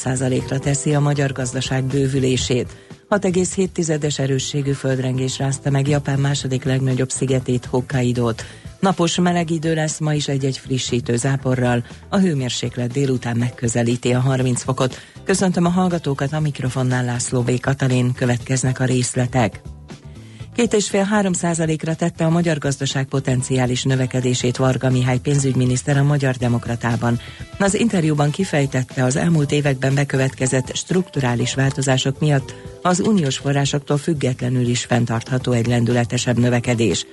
[0.48, 2.76] ra teszi a magyar gazdaság bővülését.
[3.10, 8.44] 6,7-es erősségű földrengés rázta meg Japán második legnagyobb szigetét, Hokkaidót.
[8.80, 11.84] Napos meleg idő lesz ma is egy-egy frissítő záporral.
[12.08, 15.00] A hőmérséklet délután megközelíti a 30 fokot.
[15.24, 17.60] Köszöntöm a hallgatókat, a mikrofonnál László B.
[17.60, 19.60] Katalin, következnek a részletek.
[20.54, 26.02] Két és fél három százalékra tette a magyar gazdaság potenciális növekedését Varga Mihály pénzügyminiszter a
[26.02, 27.20] Magyar Demokratában.
[27.58, 34.84] Az interjúban kifejtette az elmúlt években bekövetkezett strukturális változások miatt az uniós forrásoktól függetlenül is
[34.84, 37.06] fenntartható egy lendületesebb növekedés.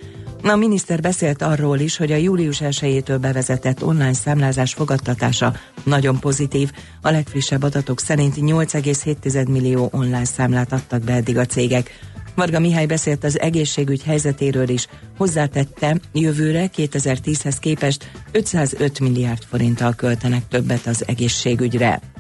[0.43, 6.71] A miniszter beszélt arról is, hogy a július 1-től bevezetett online számlázás fogadtatása nagyon pozitív.
[7.01, 12.10] A legfrissebb adatok szerint 8,7 millió online számlát adtak be eddig a cégek.
[12.35, 14.87] Varga Mihály beszélt az egészségügy helyzetéről is.
[15.17, 22.10] Hozzátette, jövőre 2010-hez képest 505 milliárd forinttal költenek többet az egészségügyre.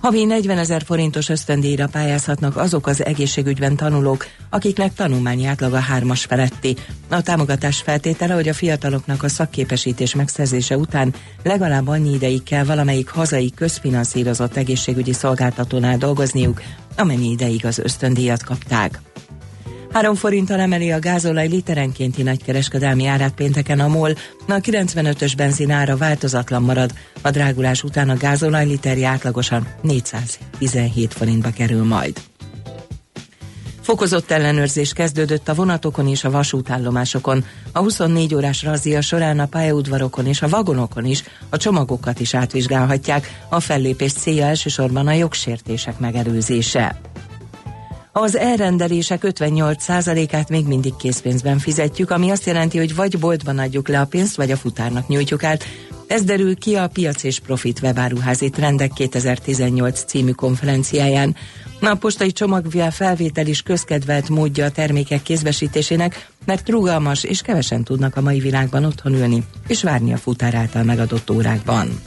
[0.00, 6.76] Havi 40 ezer forintos ösztöndíjra pályázhatnak azok az egészségügyben tanulók, akiknek tanulmányi átlaga hármas feletti.
[7.08, 13.08] A támogatás feltétele, hogy a fiataloknak a szakképesítés megszerzése után legalább annyi ideig kell valamelyik
[13.08, 16.62] hazai közfinanszírozott egészségügyi szolgáltatónál dolgozniuk,
[16.96, 19.00] amennyi ideig az ösztöndíjat kapták.
[19.98, 24.12] 3 forinttal emeli a gázolaj literenkénti nagykereskedelmi árát pénteken a MOL,
[24.48, 31.50] a 95-ös benzin ára változatlan marad, a drágulás után a gázolaj literje átlagosan 417 forintba
[31.50, 32.20] kerül majd.
[33.80, 37.44] Fokozott ellenőrzés kezdődött a vonatokon és a vasútállomásokon.
[37.72, 43.44] A 24 órás razzia során a pályaudvarokon és a vagonokon is a csomagokat is átvizsgálhatják.
[43.48, 47.00] A fellépés célja elsősorban a jogsértések megelőzése.
[48.12, 54.00] Az elrendelések 58%-át még mindig készpénzben fizetjük, ami azt jelenti, hogy vagy boltban adjuk le
[54.00, 55.64] a pénzt, vagy a futárnak nyújtjuk át.
[56.06, 61.36] Ez derül ki a Piac és Profit webáruházi trendek 2018 című konferenciáján.
[61.80, 68.16] A postai csomagvia felvétel is közkedvelt módja a termékek kézbesítésének, mert rugalmas és kevesen tudnak
[68.16, 72.00] a mai világban otthon ülni és várni a futár által megadott órákban.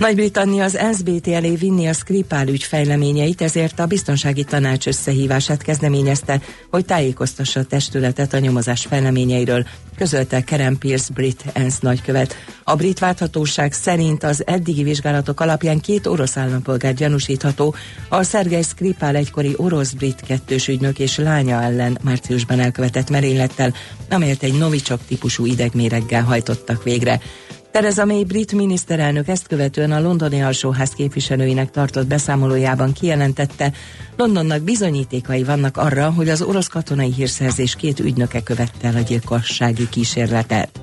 [0.00, 6.40] Nagy-Britannia az SBT elé vinni a Skripál ügy fejleményeit, ezért a biztonsági tanács összehívását kezdeményezte,
[6.70, 12.36] hogy tájékoztassa a testületet a nyomozás fejleményeiről, közölte Keren Pierce brit ENSZ nagykövet.
[12.64, 17.74] A brit válthatóság szerint az eddigi vizsgálatok alapján két orosz állampolgár gyanúsítható
[18.08, 23.74] a Szergej Skripál egykori orosz-brit kettős ügynök és lánya ellen márciusban elkövetett merénylettel,
[24.10, 27.20] amelyet egy novicsok típusú idegméreggel hajtottak végre.
[27.70, 33.72] Tereza May brit miniszterelnök ezt követően a londoni alsóház képviselőinek tartott beszámolójában kijelentette,
[34.16, 39.88] Londonnak bizonyítékai vannak arra, hogy az orosz katonai hírszerzés két ügynöke követte el a gyilkossági
[39.88, 40.80] kísérletet.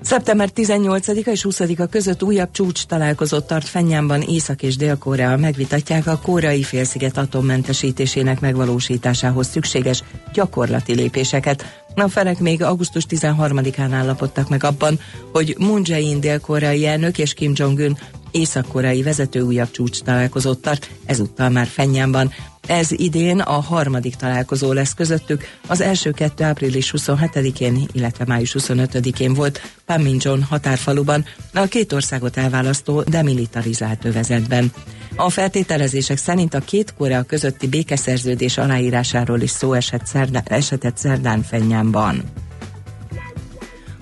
[0.00, 6.20] Szeptember 18-a és 20-a között újabb csúcs találkozót tart Fenyánban Észak- és Dél-Korea megvitatják a
[6.22, 11.83] koreai félsziget atommentesítésének megvalósításához szükséges gyakorlati lépéseket.
[11.96, 15.00] A felek még augusztus 13-án állapodtak meg abban,
[15.32, 17.98] hogy Moon Jae-in dél-koreai elnök és Kim Jong-un
[18.34, 22.32] észak-koreai vezető újabb csúcs találkozót tart, ezúttal már Fenyánban.
[22.66, 29.34] Ez idén a harmadik találkozó lesz közöttük, az első kettő április 27-én, illetve május 25-én
[29.34, 34.72] volt Panmunjom határfaluban, a két országot elválasztó demilitarizált övezetben.
[35.16, 41.42] A feltételezések szerint a két Korea közötti békeszerződés aláírásáról is szó esett szerdán, esetett szerdán
[41.42, 42.22] Fenyánban.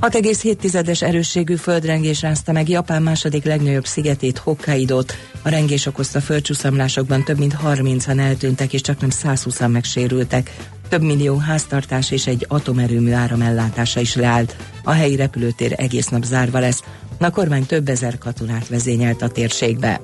[0.02, 5.16] 6,7-es erősségű földrengés rázta meg Japán második legnagyobb szigetét, Hokkaidót.
[5.42, 10.56] A rengés okozta földcsúszamlásokban több mint 30-an eltűntek, és csak nem 120-an megsérültek.
[10.88, 14.56] Több millió háztartás és egy atomerőmű áramellátása is leállt.
[14.84, 16.82] A helyi repülőtér egész nap zárva lesz.
[17.18, 20.00] A kormány több ezer katonát vezényelt a térségbe.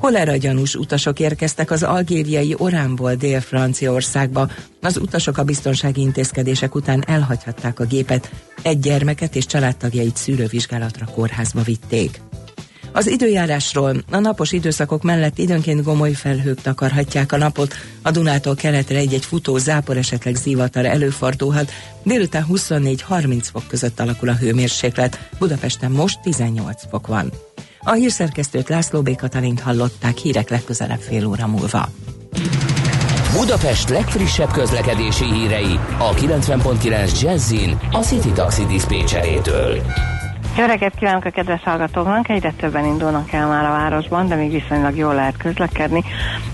[0.00, 4.50] Kolera gyanús utasok érkeztek az algériai Oránból Dél-Franciaországba.
[4.80, 8.30] Az utasok a biztonsági intézkedések után elhagyhatták a gépet,
[8.62, 12.20] egy gyermeket és családtagjait szűrővizsgálatra kórházba vitték.
[12.92, 18.96] Az időjárásról a napos időszakok mellett időnként gomoly felhők takarhatják a napot, a Dunától keletre
[18.96, 26.20] egy-egy futó zápor esetleg zivatar előfordulhat, délután 24-30 fok között alakul a hőmérséklet, Budapesten most
[26.20, 27.32] 18 fok van.
[27.88, 29.16] A hírszerkesztőt László B.
[29.16, 31.88] Katalint hallották hírek legközelebb fél óra múlva.
[33.32, 39.82] Budapest legfrissebb közlekedési hírei a 90.9 Jazzin a City Taxi Dispécsejétől.
[40.58, 42.28] Jó reggelt kívánok a kedves hallgatóknak!
[42.28, 46.04] Egyre többen indulnak el már a városban, de még viszonylag jól lehet közlekedni,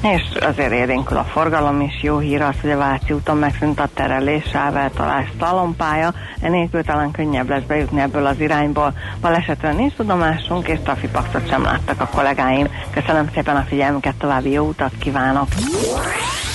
[0.03, 2.03] és azért érénkül a forgalom is.
[2.03, 7.49] Jó hír az, hogy a Váci úton megszűnt a terelés, sáveltalás, szalompálya, enélkül talán könnyebb
[7.49, 8.93] lesz bejutni ebből az irányból.
[9.21, 12.69] Balesetről nincs tudomásunk, és trafipaxot sem láttak a kollégáim.
[12.91, 15.49] Köszönöm szépen a figyelmüket, további jó utat kívánok!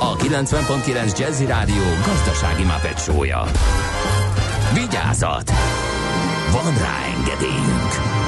[0.00, 3.44] a 90.9 Jazzy Rádió gazdasági mapetsója.
[4.74, 5.50] Vigyázat!
[6.52, 8.19] Van rá engedélyünk!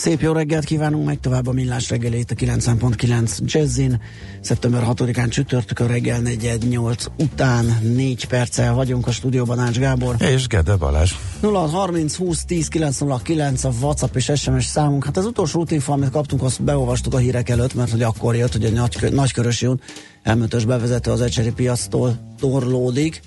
[0.00, 4.00] Szép jó reggelt kívánunk, meg tovább a millás reggelét a 90.9 Jazzin.
[4.40, 10.16] Szeptember 6-án csütörtökön reggel 418 után 4 perccel vagyunk a stúdióban Ács Gábor.
[10.18, 11.12] És Gede Balázs.
[11.40, 15.04] 0 30 20 10 909 a WhatsApp és SMS számunk.
[15.04, 18.52] Hát az utolsó útinfo, amit kaptunk, azt beolvastuk a hírek előtt, mert hogy akkor jött,
[18.52, 19.82] hogy a nagy, nagykörösi út
[20.22, 23.20] elmötös bevezető az ecseri piactól torlódik.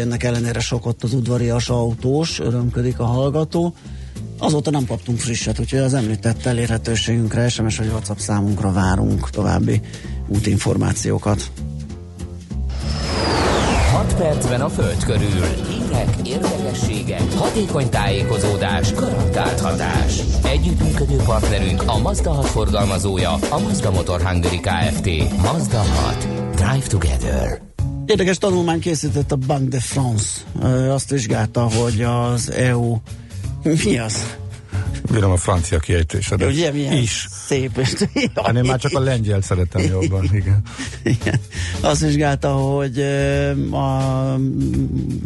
[0.00, 3.74] Ennek ellenére sokott az udvarias autós, örömködik a hallgató.
[4.38, 9.80] Azóta nem kaptunk frisset, úgyhogy az említett elérhetőségünkre, SMS vagy WhatsApp számunkra várunk további
[10.28, 11.50] útinformációkat.
[13.92, 15.44] 6 percben a Föld körül.
[15.68, 20.20] Hírek, érdekességek, hatékony tájékozódás, garantált hatás.
[20.44, 25.08] Együttműködő partnerünk a Mazda 6 forgalmazója, a Mazda Motor Hungary Kft.
[25.42, 26.28] Mazda 6.
[26.54, 27.60] Drive Together.
[28.06, 30.40] Érdekes tanulmány készített a Banque de France.
[30.90, 32.96] Azt vizsgálta, hogy az EU
[33.84, 34.36] mi az?
[35.12, 36.50] Bírom a francia kiejtésedet.
[36.50, 37.26] Ugye milyen is.
[37.46, 37.80] szép.
[38.34, 40.62] Hát én már csak a lengyel szeretem jobban, igen.
[41.02, 41.40] igen.
[41.80, 43.00] Azt vizsgálta, hogy
[43.70, 44.34] a,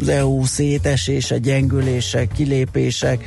[0.01, 3.25] az EU szétesése, gyengülések, kilépések,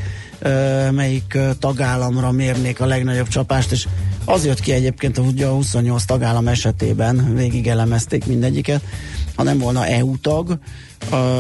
[0.91, 3.87] melyik tagállamra mérnék a legnagyobb csapást, és
[4.25, 8.83] az jött ki egyébként, hogy a 28 tagállam esetében végig elemezték mindegyiket,
[9.35, 10.59] ha nem volna EU tag,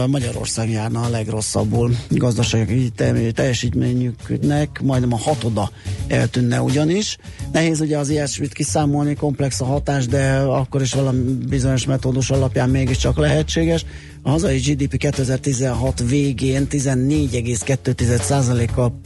[0.06, 2.92] Magyarország járna a legrosszabbul gazdasági
[3.34, 5.70] teljesítményüknek, majdnem a hatoda
[6.06, 7.16] eltűnne ugyanis.
[7.52, 12.70] Nehéz ugye az ilyesmit kiszámolni, komplex a hatás, de akkor is valami bizonyos metódus alapján
[12.70, 13.84] mégiscsak lehetséges.
[14.22, 19.00] A hazai GDP 2016 végén 14,2%-kal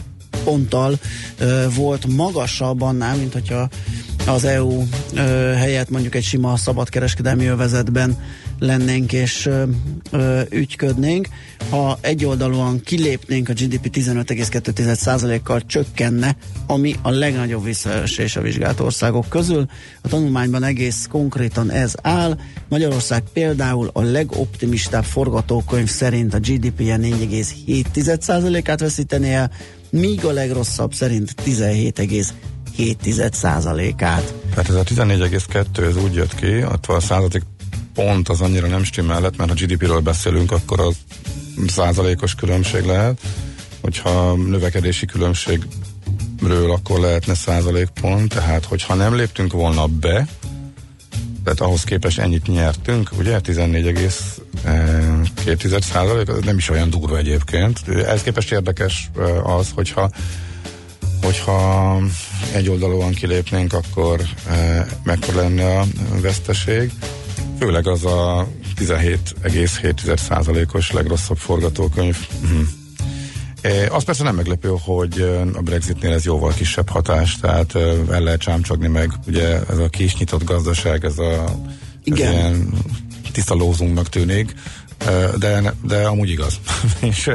[0.44, 0.98] ponttal
[1.74, 3.68] volt magasabb annál, mint hogyha
[4.26, 4.82] az EU
[5.14, 5.20] ö,
[5.56, 8.16] helyett mondjuk egy sima szabadkereskedelmi övezetben
[8.58, 9.62] lennénk és ö,
[10.10, 11.28] ö, ügyködnénk.
[11.70, 19.66] Ha egyoldalúan kilépnénk, a GDP 15,2%-kal csökkenne, ami a legnagyobb visszaesés a vizsgált országok közül.
[20.02, 22.38] A tanulmányban egész konkrétan ez áll.
[22.68, 29.50] Magyarország például a legoptimistább forgatókönyv szerint a GDP-je 4,7%-át veszítené el,
[29.90, 34.34] míg a legrosszabb szerint 17,7%-át.
[34.50, 37.42] Tehát ez a 14,2 ez úgy jött ki, ott a századik
[38.04, 40.96] pont az annyira nem stimmellett, mert ha GDP-ről beszélünk, akkor az
[41.66, 43.20] százalékos különbség lehet,
[43.80, 50.26] hogyha növekedési különbségről akkor lehetne százalékpont, tehát hogyha nem léptünk volna be,
[51.44, 57.88] tehát ahhoz képest ennyit nyertünk, ugye 14,2 százalék, nem is olyan durva egyébként.
[57.88, 59.10] Ez képest érdekes
[59.42, 60.10] az, hogyha
[61.22, 61.98] hogyha
[62.52, 65.84] egyoldalúan kilépnénk, akkor e, mekkora lenne a
[66.20, 66.92] veszteség.
[67.58, 72.16] Főleg az a 17,7%-os legrosszabb forgatókönyv.
[72.40, 72.60] Hm.
[73.60, 75.20] E, az persze nem meglepő, hogy
[75.54, 77.74] a Brexitnél ez jóval kisebb hatás, tehát
[78.10, 81.44] el lehet csámcsogni meg, ugye ez a kis nyitott gazdaság, ez a
[82.04, 82.26] Igen.
[82.26, 82.72] Ez ilyen
[83.32, 84.54] tiszta lózunknak tűnik,
[85.38, 86.60] de, de amúgy igaz.
[87.10, 87.30] és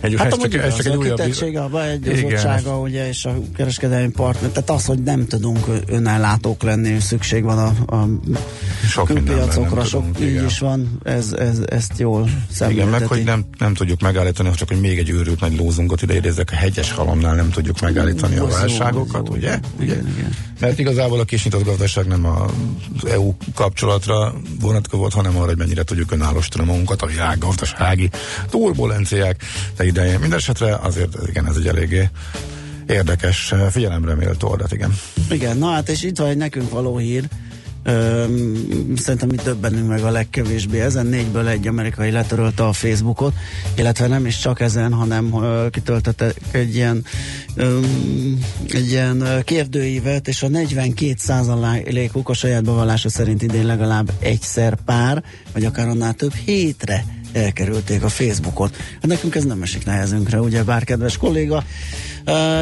[0.00, 1.18] egy, hát ez, csak, igaz, ez csak egy újabb...
[1.18, 7.00] A a beegyozottsága, ugye, és a kereskedelmi partner, tehát az, hogy nem tudunk önellátók lenni,
[7.00, 8.08] szükség van a, a
[8.88, 10.44] sok piacokra, sok tudunk, így igen.
[10.44, 12.28] is van, ez, ez, ezt jól
[12.68, 16.14] Igen, meg hogy nem, nem tudjuk megállítani, csak hogy még egy őrült nagy lózungot ide
[16.14, 19.48] idézek, a hegyes halomnál nem tudjuk megállítani a válságokat, ugye?
[19.48, 20.06] Igen, igen.
[20.16, 20.34] igen.
[20.60, 26.12] Mert igazából a kisnyitott gazdaság nem az EU kapcsolatra vonatkozott, hanem arra, hogy mennyire tudjuk
[26.12, 28.10] önállósítani magunkat a világ gazdasági
[28.50, 29.42] turbulenciák
[29.76, 30.18] de idején.
[30.20, 32.10] Mindenesetre azért igen, ez egy eléggé
[32.86, 34.98] érdekes, figyelemre méltó adat, igen.
[35.30, 37.28] Igen, na hát és itt van egy nekünk való hír,
[38.96, 41.06] szerintem mi többenünk meg a legkevésbé ezen.
[41.06, 43.34] Négyből egy amerikai letörölte a Facebookot,
[43.76, 47.04] illetve nem is csak ezen, hanem ö, kitöltette egy ilyen,
[48.68, 55.22] egy ilyen kérdőívet, és a 42 százalékuk a saját bevallása szerint idén legalább egyszer pár,
[55.52, 58.76] vagy akár annál több hétre elkerülték a Facebookot.
[58.76, 61.64] Hát nekünk ez nem esik nehezünkre, ugye bár kedves kolléga,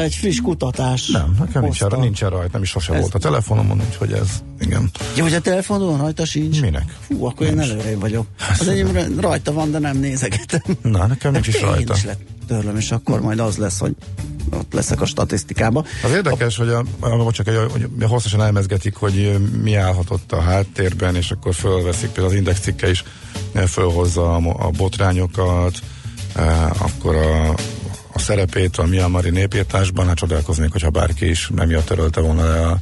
[0.01, 1.07] egy friss kutatás.
[1.07, 2.99] Nem, nekem nincs, arra, nincs rajta, nem is sose ez...
[2.99, 4.91] volt a telefonomon, úgyhogy ez, igen.
[5.15, 6.61] Jó, hogy a telefonon rajta sincs?
[6.61, 6.97] Minek?
[6.99, 7.65] Fú, akkor nincs.
[7.65, 8.27] én előrébb vagyok.
[8.59, 10.61] Az enyém rajta van, de nem nézegetem.
[10.81, 11.93] Na, nekem nincs is rajta.
[11.93, 13.95] Én is törlöm, és akkor majd az lesz, hogy
[14.55, 15.85] ott leszek a statisztikába.
[16.03, 16.63] Az érdekes, a...
[16.63, 21.53] hogy, a, a, csak egy, hogy hosszasan elmezgetik, hogy mi állhatott a háttérben, és akkor
[21.53, 23.03] fölveszik, például az index cikke is
[23.67, 25.79] fölhozza a, a botrányokat,
[26.77, 27.49] akkor a,
[28.13, 32.67] a szerepét a Myanmari népírtásban, hát csodálkoznék, hogyha bárki is nem jött törölte volna le
[32.67, 32.77] a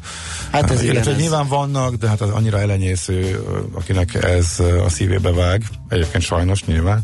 [0.52, 1.18] Hát ez illetve ez...
[1.18, 3.44] nyilván vannak, de hát az annyira elenyésző,
[3.74, 7.04] akinek ez a szívébe vág, egyébként sajnos nyilván,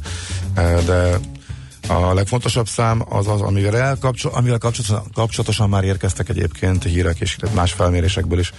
[0.86, 1.20] de
[1.90, 4.58] a legfontosabb szám az az, amivel, elkapcsol, amivel
[5.14, 8.54] kapcsolatosan, már érkeztek egyébként hírek, és más felmérésekből is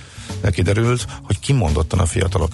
[0.51, 2.51] kiderült, hogy kimondottan a fiatalok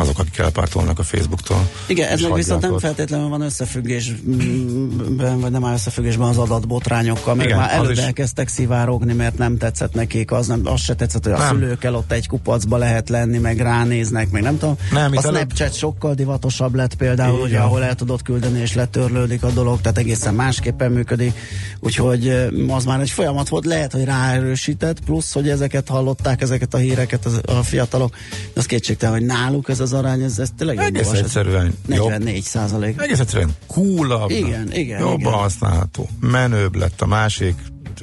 [0.00, 1.70] azok, akik elpártolnak a Facebooktól.
[1.86, 7.48] Igen, ez meg viszont nem feltétlenül van összefüggésben, vagy nem áll összefüggésben az adatbotrányokkal, mert
[7.48, 7.98] Igen, már előbb is...
[7.98, 11.48] elkezdtek szivárogni, mert nem tetszett nekik, az, nem, az se tetszett, hogy a nem.
[11.48, 14.76] szülőkkel ott egy kupacba lehet lenni, meg ránéznek, meg nem tudom.
[14.92, 15.72] Nem, a Snapchat előbb...
[15.72, 20.34] sokkal divatosabb lett például, hogy ahol el tudod küldeni és letörlődik a dolog, tehát egészen
[20.34, 21.32] másképpen működik,
[21.80, 22.28] úgyhogy
[22.68, 27.24] az már egy folyamat volt, lehet, hogy ráerősített, plusz, hogy ezeket hallották, ezeket a híreket
[27.24, 28.14] az, a fiatalok,
[28.54, 33.00] az kétségtelen, hogy náluk ez az arány, ez, ez tényleg egész magas, egyszerűen 44 százalék.
[33.00, 35.32] Egész egyszerűen coolabb, igen, igen, jobban igen.
[35.32, 37.54] használható, menőbb lett a másik,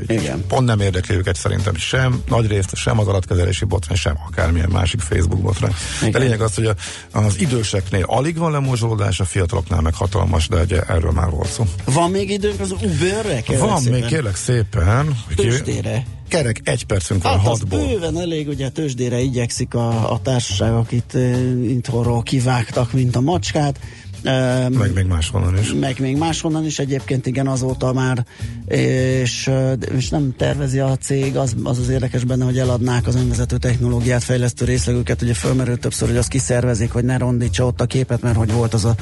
[0.07, 0.43] igen.
[0.47, 4.99] pont nem érdekli őket szerintem sem, nagy részt sem az alatkezelési botrány, sem akármilyen másik
[4.99, 5.73] Facebook botrány.
[5.99, 6.11] Igen.
[6.11, 6.75] De lényeg az, hogy a,
[7.11, 11.63] az időseknél alig van lemozsolódás, a fiataloknál meg hatalmas, de ugye erről már volt szó.
[11.85, 13.43] Van még időnk az Uberre?
[13.47, 13.99] Van szépen.
[13.99, 15.19] még, kérlek szépen.
[15.35, 16.05] Tőzsdére
[16.35, 17.79] kerek egy percünk van hát hatból.
[17.79, 23.21] Az bőven elég, ugye tőzsdére igyekszik a, a társaság, akit uh, itthonról kivágtak, mint a
[23.21, 23.79] macskát.
[24.23, 25.73] Uh, meg még máshonnan is.
[25.73, 28.25] Meg még máshonnan is egyébként, igen, azóta már,
[28.67, 29.51] és,
[29.95, 34.23] és nem tervezi a cég, az, az az érdekes benne, hogy eladnák az önvezető technológiát,
[34.23, 38.35] fejlesztő részlegüket, ugye fölmerült többször, hogy azt kiszervezik, hogy ne rondítsa ott a képet, mert
[38.35, 38.95] hogy volt az a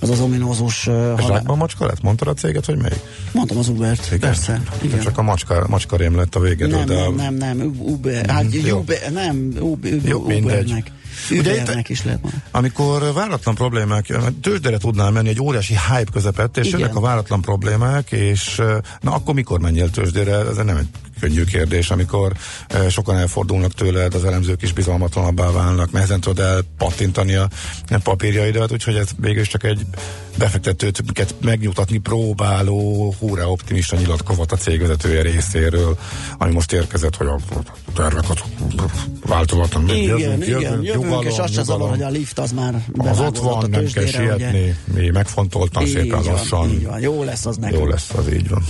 [0.00, 0.86] az az ominózus...
[0.86, 1.42] Uh, halál...
[1.46, 2.02] a macska lett?
[2.02, 3.00] Mondtad a céget, hogy melyik?
[3.32, 4.18] Mondtam az Ubert, igen.
[4.18, 4.62] persze.
[4.80, 5.00] Igen.
[5.00, 6.68] Csak a macska, macska rém lett a végén.
[6.68, 10.92] Nem, de nem, nem, nem, Uber, hát Uber, nem, Uber, Jó, Ubernek.
[11.30, 12.42] Ugye itt, is lehet mondani.
[12.50, 16.80] Amikor váratlan problémák, tőzsdere tudnál menni egy óriási hype közepette, és Igen.
[16.80, 18.62] jönnek a váratlan problémák, és
[19.00, 20.36] na akkor mikor menjél tőzsdére?
[20.36, 20.88] Ez nem egy
[21.20, 22.32] könnyű kérdés, amikor
[22.68, 27.48] e, sokan elfordulnak tőled, az elemzők is bizalmatlanabbá válnak, nehezen tudod elpattintani a
[28.02, 29.86] papírjaidat, úgyhogy ez végül csak egy
[30.38, 31.04] befektetőt
[31.40, 35.98] megnyugtatni próbáló, húra optimista nyilatkozat a cégvezetője részéről,
[36.38, 37.38] ami most érkezett, hogy a
[37.94, 38.44] terveket
[39.26, 41.88] változatlan igen, jövünk, igen, jövünk, jövünk nyugalom, és azt nyugalom.
[41.88, 46.70] hogy a lift az már az ott van, nem kell sietni, mi megfontoltan szépen lassan.
[46.70, 47.80] Így van, jó lesz az nekünk.
[47.82, 48.64] Jó lesz az, így van.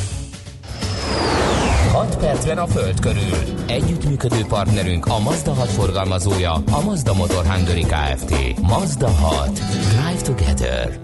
[1.99, 3.65] 6 percben a Föld körül.
[3.67, 8.61] Együttműködő partnerünk a Mazda 6 forgalmazója, a Mazda Motor Hungary Kft.
[8.61, 9.59] Mazda 6.
[9.59, 10.99] Drive together.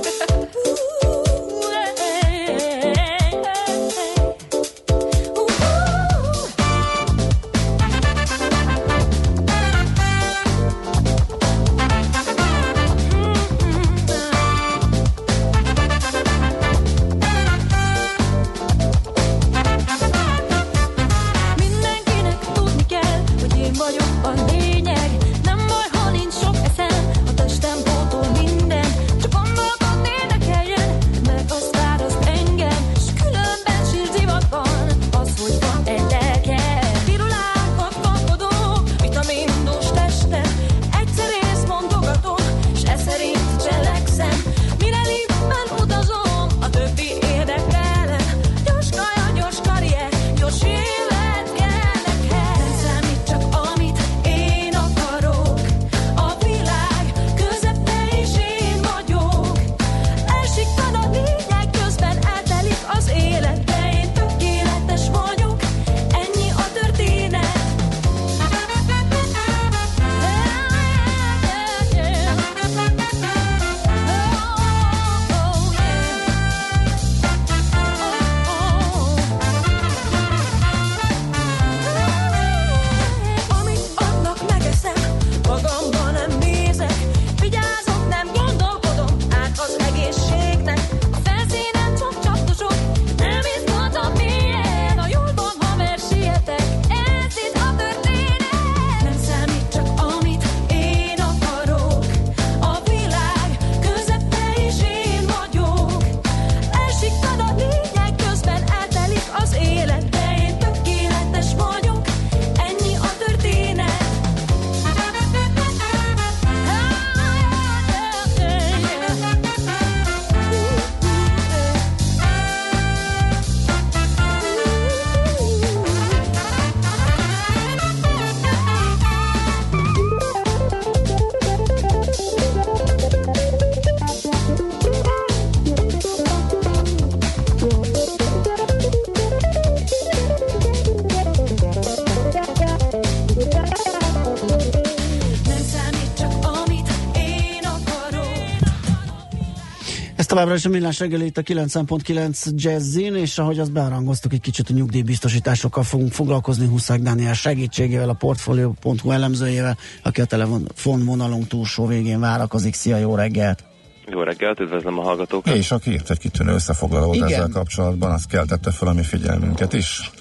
[150.40, 154.70] továbbra is a millás reggeli itt a 9.9 Jazzin, és ahogy azt bearangoztuk, egy kicsit
[154.70, 162.20] a nyugdíjbiztosításokkal fogunk foglalkozni Huszák Dániel segítségével, a Portfolio.hu elemzőjével, aki a telefonvonalunk túlsó végén
[162.20, 162.74] várakozik.
[162.74, 163.64] Szia, jó reggelt!
[164.06, 165.56] Jó reggelt, üdvözlöm a hallgatókat!
[165.56, 167.28] És aki írt egy kitűnő összefoglalót Igen.
[167.28, 170.12] ezzel kapcsolatban, azt keltette fel a mi figyelmünket is.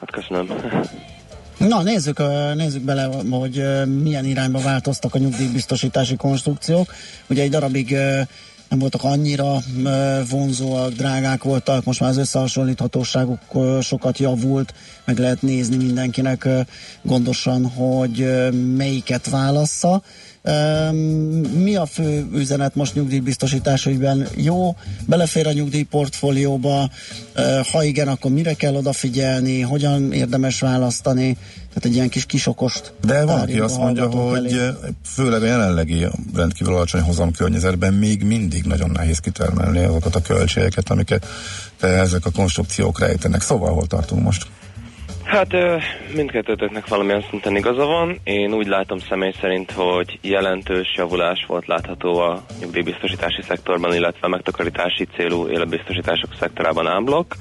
[0.00, 0.46] Hát köszönöm.
[1.58, 2.22] Na, nézzük,
[2.54, 3.64] nézzük bele, hogy
[4.02, 6.92] milyen irányba változtak a nyugdíjbiztosítási konstrukciók.
[7.28, 7.96] Ugye egy darabig
[8.68, 9.62] nem voltak annyira
[10.30, 13.40] vonzóak, drágák voltak, most már az összehasonlíthatóságuk
[13.80, 16.48] sokat javult, meg lehet nézni mindenkinek
[17.02, 18.26] gondosan, hogy
[18.76, 20.02] melyiket válassza.
[21.54, 24.28] Mi a fő üzenet most nyugdíjbiztosítás ügyben?
[24.36, 26.90] Jó, belefér a nyugdíjportfólióba,
[27.72, 31.36] ha igen, akkor mire kell odafigyelni, hogyan érdemes választani?
[31.76, 32.92] Tehát egy ilyen kis kisokost.
[33.00, 34.70] De van, aki azt mondja, hogy elé.
[35.04, 40.90] főleg a jelenlegi rendkívül alacsony hozam környezetben még mindig nagyon nehéz kitermelni azokat a költségeket,
[40.90, 41.26] amiket
[41.80, 43.42] ezek a konstrukciók rejtenek.
[43.42, 44.46] Szóval hol tartunk most?
[45.26, 45.56] Hát
[46.14, 48.18] mindkettőtöknek valamilyen szinten igaza van.
[48.24, 55.04] Én úgy látom személy szerint, hogy jelentős javulás volt látható a nyugdíjbiztosítási szektorban, illetve megtakarítási
[55.04, 57.34] célú életbiztosítások szektorában ámblok.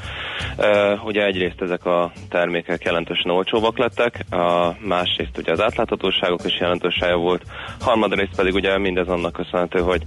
[1.03, 7.09] Ugye egyrészt ezek a termékek jelentősen olcsóbbak lettek, a másrészt ugye az átláthatóságok is jelentősen
[7.09, 7.43] javult,
[7.79, 10.01] harmadrészt pedig ugye mindez annak köszönhető, hogy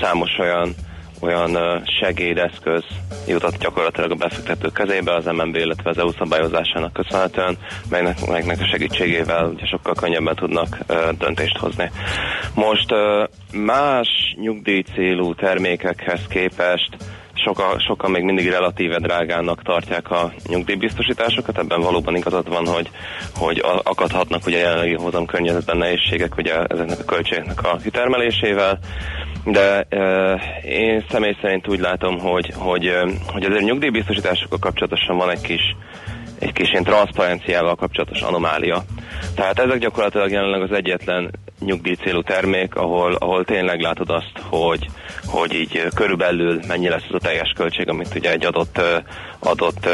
[0.00, 0.74] számos olyan
[1.20, 2.84] olyan segédeszköz
[3.28, 7.56] jutott gyakorlatilag a befektetők kezébe az MNB, illetve az EU szabályozásának köszönhetően,
[7.90, 10.78] melynek, melynek a segítségével ugye sokkal könnyebben tudnak
[11.18, 11.90] döntést hozni.
[12.54, 12.94] Most
[13.52, 14.08] más
[14.40, 16.96] nyugdíj célú termékekhez képest
[17.44, 22.90] soka, sokan még mindig relatíve drágának tartják a nyugdíjbiztosításokat, ebben valóban igazad van, hogy,
[23.34, 28.78] hogy akadhatnak ugye jelenlegi hozam környezetben nehézségek ugye ezeknek a költségeknek a kitermelésével,
[29.44, 35.30] de uh, én személy szerint úgy látom, hogy, hogy, uh, hogy azért nyugdíjbiztosításokkal kapcsolatosan van
[35.30, 35.76] egy kis
[36.40, 38.84] egy kis ilyen transzparenciával kapcsolatos anomália.
[39.34, 41.30] Tehát ezek gyakorlatilag jelenleg az egyetlen
[41.60, 44.86] nyugdíj célú termék, ahol, ahol tényleg látod azt, hogy,
[45.26, 48.80] hogy így körülbelül mennyi lesz az a teljes költség, amit ugye egy adott,
[49.38, 49.88] adott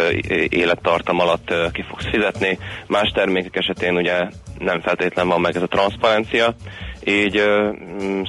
[0.49, 2.59] élettartam alatt ki fogsz fizetni.
[2.87, 4.29] Más termékek esetén ugye
[4.59, 6.55] nem feltétlenül van meg ez a transzparencia,
[7.07, 7.71] így ö,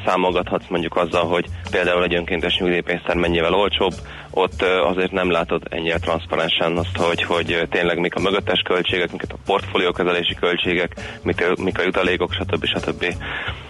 [0.05, 3.93] számolgathatsz mondjuk azzal, hogy például egy önkéntes nyugdíjpénztár mennyivel olcsóbb,
[4.37, 9.23] ott azért nem látod ennyire transzparensen azt, hogy, hogy tényleg mik a mögöttes költségek, mik
[9.29, 12.65] a portfóliókezelési költségek, mik, mik a jutalékok, stb.
[12.65, 13.05] stb.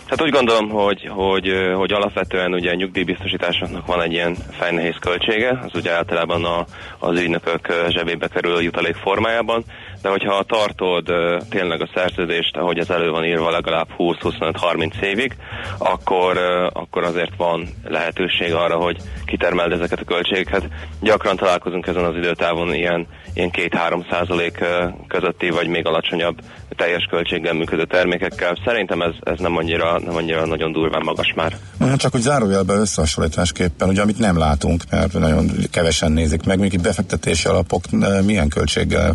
[0.07, 5.59] Hát úgy gondolom, hogy, hogy, hogy alapvetően ugye a nyugdíjbiztosításoknak van egy ilyen fejnehéz költsége,
[5.65, 6.65] az ugye általában a,
[6.99, 9.63] az ügynökök zsebébe kerül a jutalék formájában,
[10.01, 11.05] de hogyha tartod
[11.49, 15.35] tényleg a szerződést, ahogy ez elő van írva legalább 20-25-30 évig,
[15.77, 16.37] akkor,
[16.73, 20.56] akkor azért van lehetőség arra, hogy kitermeld ezeket a költségeket.
[21.01, 24.63] Gyakran találkozunk ezen az időtávon ilyen, ilyen 2-3 százalék
[25.07, 26.37] közötti, vagy még alacsonyabb
[26.75, 28.57] teljes költséggel működő termékekkel.
[28.65, 31.57] Szerintem ez, ez nem, annyira, nem annyira nagyon durván magas már.
[31.79, 36.81] Hát csak hogy zárójelben összehasonlításképpen, ugye amit nem látunk, mert nagyon kevesen nézik meg, mondjuk
[36.81, 37.83] befektetési alapok
[38.25, 39.13] milyen költséggel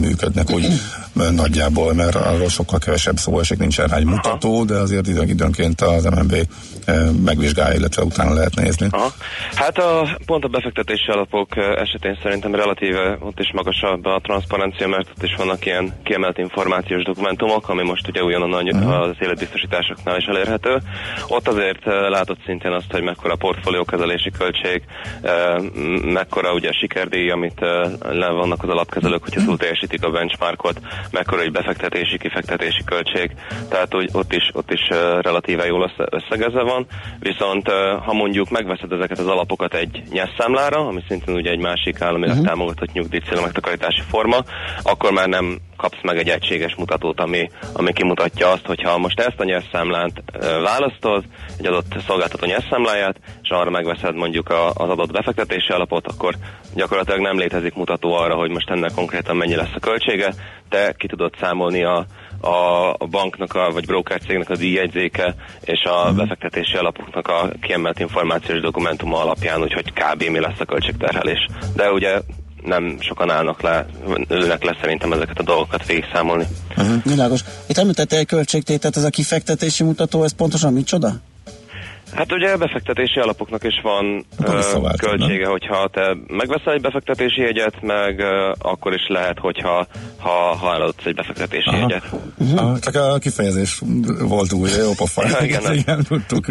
[0.00, 0.66] működnek úgy
[1.30, 5.80] nagyjából, mert arról sokkal kevesebb szó esik, nincs erre egy mutató, de azért időn, időnként
[5.80, 6.34] az MNB
[7.24, 8.86] megvizsgálja, illetve utána lehet nézni.
[8.90, 9.12] Aha.
[9.54, 15.08] Hát a, pont a befektetési alapok esetén szerintem relatíve ott is magasabb a transzparencia, mert
[15.10, 18.52] ott is vannak ilyen kiemelt információs dokumentumok, ami most ugye újonnan
[18.86, 20.78] az életbiztosításoknál is elérhető.
[21.28, 24.82] Ott azért látott szintén azt, hogy mekkora portfóliókezelési költség,
[26.02, 27.60] mekkora ugye a sikerdíj, amit
[28.10, 30.80] le vannak az alapkezelők, hogyha túl teljesítik a benchmarkot,
[31.10, 33.30] mekkora egy befektetési, kifektetési költség,
[33.68, 34.88] tehát hogy ott is, ott is
[35.20, 36.86] relatíve jól összegezve van,
[37.18, 37.68] viszont
[38.04, 42.48] ha mondjuk megveszed ezeket az alapokat egy nyerszámlára, ami szintén ugye egy másik államilag uh-huh.
[42.48, 44.36] támogatott nyugdíjcél megtakarítási forma,
[44.82, 49.20] akkor már nem kapsz meg egy egységes mutatót, ami, ami kimutatja azt, hogy ha most
[49.20, 50.22] ezt a nyerszámlát
[50.62, 51.24] választod,
[51.58, 56.34] egy adott szolgáltató nyerszámláját, és arra megveszed mondjuk a, az adott befektetési alapot, akkor
[56.74, 60.34] gyakorlatilag nem létezik mutató arra, hogy most ennek konkrétan mennyi lesz a költsége,
[60.68, 62.06] te ki tudod számolni a,
[62.40, 65.34] a banknak, a, vagy broker cégnek a díjjegyzéke
[65.64, 66.16] és a uh-huh.
[66.16, 70.22] befektetési alapoknak a kiemelt információs dokumentuma alapján, úgyhogy kb.
[70.22, 71.46] mi lesz a költségterhelés.
[71.74, 72.20] De ugye
[72.64, 73.86] nem sokan állnak le,
[74.28, 76.46] ülnek le szerintem ezeket a dolgokat végigszámolni.
[76.76, 77.02] Uh-huh.
[77.04, 77.40] Világos.
[77.66, 81.12] Itt említette egy költségtétet, ez a kifektetési mutató, ez pontosan micsoda?
[82.14, 85.50] Hát ugye befektetési alapoknak is van uh, költsége, nem?
[85.50, 89.86] hogyha te megveszel egy befektetési jegyet, meg uh, akkor is lehet, hogyha
[90.18, 91.78] ha, ha eladsz egy befektetési Aha.
[91.78, 92.02] jegyet.
[92.38, 92.62] Uh-huh.
[92.62, 93.82] Ah, csak a kifejezés
[94.18, 95.22] volt új, jó pofa.
[95.44, 96.46] igen, igen, tudtuk.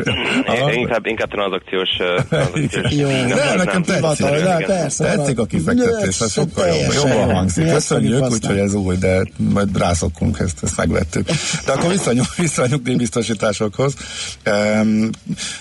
[0.46, 0.72] Aha.
[0.72, 1.90] Inkább, inkább tranzakciós,
[2.30, 7.34] tranzakciós jó, nem, nem, nekem tetszik, nem, persze, tetszik a kifektetés, ez sokkal jobb, jobban
[7.34, 7.72] hangzik.
[7.72, 11.26] Köszönjük, úgyhogy ez új, de majd rászokunk, ezt, ezt megvettük.
[11.66, 13.96] De akkor vissza, vissza a nyugdíjbiztosításokhoz.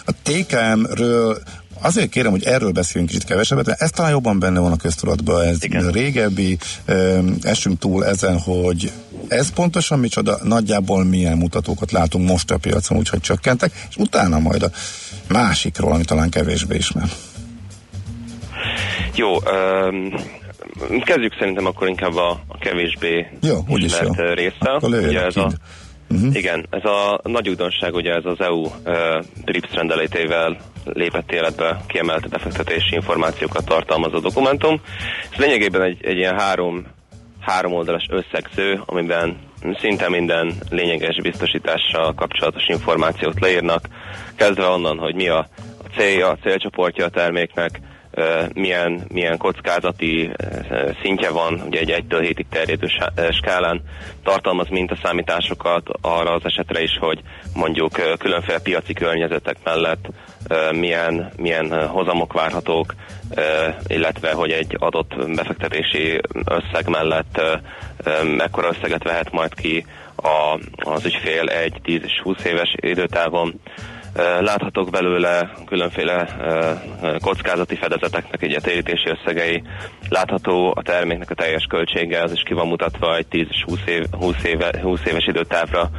[0.04, 1.38] A TKM-ről
[1.82, 5.42] Azért kérem, hogy erről beszéljünk kicsit kevesebbet, mert ez talán jobban benne van a köztudatban,
[5.42, 5.90] ez Igen.
[5.90, 6.58] régebbi,
[7.42, 8.92] esünk túl ezen, hogy
[9.28, 14.62] ez pontosan micsoda, nagyjából milyen mutatókat látunk most a piacon, úgyhogy csökkentek, és utána majd
[14.62, 14.70] a
[15.28, 17.08] másikról, ami talán kevésbé ismer.
[19.14, 20.14] Jó, um,
[21.04, 24.12] kezdjük szerintem akkor inkább a, a kevésbé jó, úgyis jó.
[24.34, 24.78] része.
[24.80, 25.52] Ugye ez a
[26.10, 26.34] Uh-huh.
[26.34, 28.72] Igen, ez a nagy újdonság, ugye ez az EU uh,
[29.44, 34.80] BRIPS rendelétével lépett életbe kiemelt befektetési információkat tartalmazó dokumentum.
[35.32, 36.86] Ez lényegében egy, egy ilyen három,
[37.40, 39.36] három oldalas összegző, amiben
[39.80, 43.88] szinte minden lényeges biztosítással kapcsolatos információt leírnak,
[44.36, 45.48] kezdve onnan, hogy mi a
[45.96, 47.80] célja, a célcsoportja a terméknek,
[48.54, 50.30] milyen, milyen kockázati
[51.02, 52.86] szintje van, ugye egy 1-től 7-ig terjedő
[53.30, 53.82] skálán
[54.22, 57.20] tartalmaz mintaszámításokat arra az esetre is, hogy
[57.54, 60.08] mondjuk különféle piaci környezetek mellett
[60.70, 62.94] milyen, milyen hozamok várhatók,
[63.86, 67.40] illetve hogy egy adott befektetési összeg mellett
[68.36, 69.86] mekkora összeget vehet majd ki
[70.16, 73.60] a, az ügyfél egy 10 és 20 éves időtávon
[74.40, 76.36] Láthatók belőle különféle
[77.20, 79.62] kockázati fedezeteknek egy térítési összegei.
[80.08, 84.04] Látható a terméknek a teljes költsége, az is ki van mutatva egy 10 20, év,
[84.10, 85.90] 20, éve, 20 éves időtávra,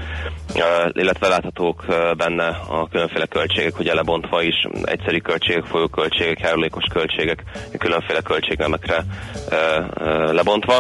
[0.92, 1.86] illetve láthatók
[2.18, 7.44] benne a különféle költségek, hogy elebontva is egyszerű költségek, folyóköltségek, járulékos költségek,
[7.78, 9.04] különféle költségnemekre
[10.32, 10.80] lebontva.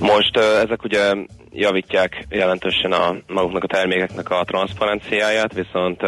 [0.00, 1.14] Most ezek ugye
[1.54, 6.00] javítják jelentősen a maguknak a termékeknek a transzparenciáját, viszont,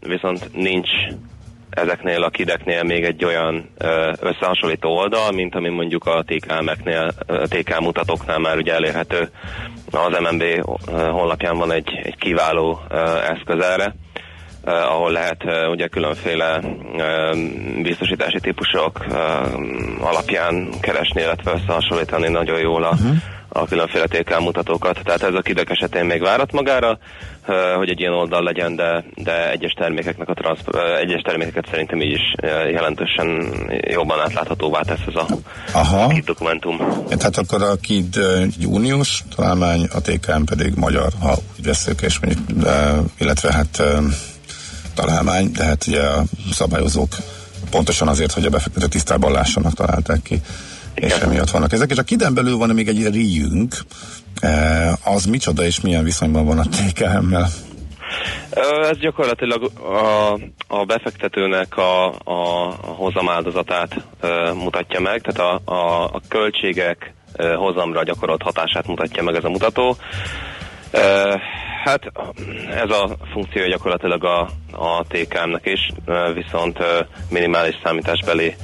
[0.00, 0.88] viszont nincs
[1.70, 3.70] ezeknél a kideknél még egy olyan
[4.20, 9.30] összehasonlító oldal, mint ami mondjuk a TK-meknél, TK mutatóknál már ugye elérhető.
[9.90, 10.42] Az MNB
[10.88, 12.80] honlapján van egy, egy kiváló
[13.28, 13.94] eszköz erre,
[14.64, 16.60] ahol lehet ugye különféle
[17.82, 19.04] biztosítási típusok
[20.00, 23.16] alapján keresni, illetve összehasonlítani nagyon jól a, uh-huh
[23.52, 25.00] a különféle tékelmutatókat.
[25.04, 26.98] Tehát ez a kidek esetén még várat magára,
[27.76, 30.60] hogy egy ilyen oldal legyen, de, de egyes termékeknek a transz,
[31.00, 32.34] egyes termékeket szerintem így is
[32.70, 35.26] jelentősen jobban átláthatóvá tesz ez a
[35.72, 36.08] Aha.
[36.08, 36.78] KID dokumentum.
[37.08, 42.18] Tehát akkor a KID egy uniós találmány, a TKM pedig magyar, ha úgy veszük, és
[42.18, 43.82] mondjuk, de, illetve hát
[44.94, 46.22] találmány, de hát ugye a
[46.52, 47.16] szabályozók
[47.70, 50.40] pontosan azért, hogy a befektető tisztában lássanak, találták ki
[51.00, 51.90] és emiatt vannak ezek.
[51.90, 53.74] És a kiden belül van még egy ríjünk,
[54.40, 54.48] e,
[55.04, 57.48] az micsoda és milyen viszonyban van a TKM-mel?
[58.90, 60.32] Ez gyakorlatilag a,
[60.66, 67.54] a befektetőnek a, a, a hozamáldozatát e, mutatja meg, tehát a, a, a költségek e,
[67.54, 69.96] hozamra gyakorolt hatását mutatja meg ez a mutató.
[70.90, 71.00] E,
[71.84, 72.12] hát
[72.70, 74.40] ez a funkció gyakorlatilag a,
[74.72, 75.90] a TKM-nek is,
[76.34, 76.78] viszont
[77.30, 78.54] minimális számításbeli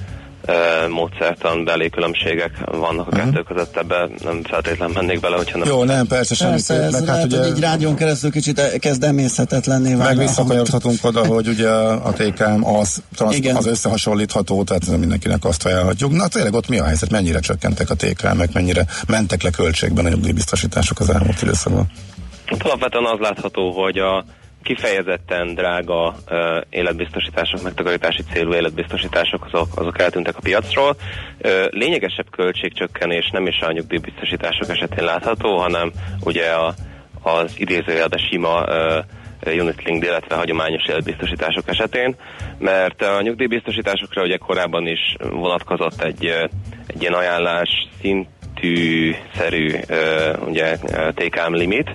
[0.88, 3.24] módszertan belé különbségek vannak a uh-huh.
[3.24, 5.68] kettő között, ebbe nem feltétlenül mennék bele, hogyha nem...
[5.68, 8.78] Jó, nem, persze, semmi persze, ez meg, hát ugye, hogy így rádión keresztül kicsit e-
[8.78, 10.16] kezd emészhetetlenné válni.
[10.16, 16.12] Meg visszakanyarodhatunk oda, hogy ugye a TKM az, transz, az összehasonlítható, tehát mindenkinek azt ajánlhatjuk.
[16.12, 17.10] Na tényleg ott mi a helyzet?
[17.10, 21.86] Mennyire csökkentek a TKM-ek, mennyire mentek le költségben a nyugdíjbiztosítások az elmúlt időszakban?
[22.46, 24.24] Hát alapvetően az látható, hogy a
[24.66, 30.96] kifejezetten drága uh, életbiztosítások, megtakarítási célú életbiztosítások, azok, azok eltűntek a piacról.
[31.44, 36.74] Uh, lényegesebb költségcsökkenés nem is a nyugdíjbiztosítások esetén látható, hanem ugye a,
[37.22, 39.04] az idézőjelben sima uh,
[39.60, 42.16] unit link, illetve hagyományos életbiztosítások esetén,
[42.58, 46.24] mert a nyugdíjbiztosításokra ugye korábban is vonatkozott egy,
[46.86, 47.68] egy ilyen ajánlás
[48.00, 48.28] szint
[49.34, 49.72] szerű
[50.46, 50.76] ugye
[51.14, 51.90] TKM limit,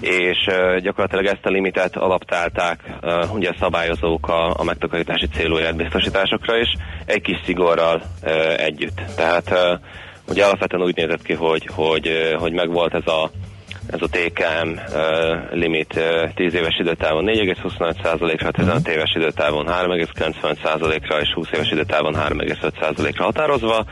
[0.00, 0.48] és
[0.82, 2.80] gyakorlatilag ezt a limitet alaptálták
[3.32, 6.72] ugye szabályozók a, a megtakarítási célú életbiztosításokra is,
[7.06, 8.02] egy kis szigorral
[8.56, 9.00] együtt.
[9.16, 9.78] Tehát
[10.28, 13.30] ugye alapvetően úgy nézett ki, hogy, hogy, hogy megvolt ez a
[13.90, 18.94] ez a TKM uh, limit uh, 10 éves időtávon 4,25%-ra, 15 uh-huh.
[18.94, 23.84] éves időtávon 3,95%-ra és 20 éves időtávon 3,5%-ra határozva,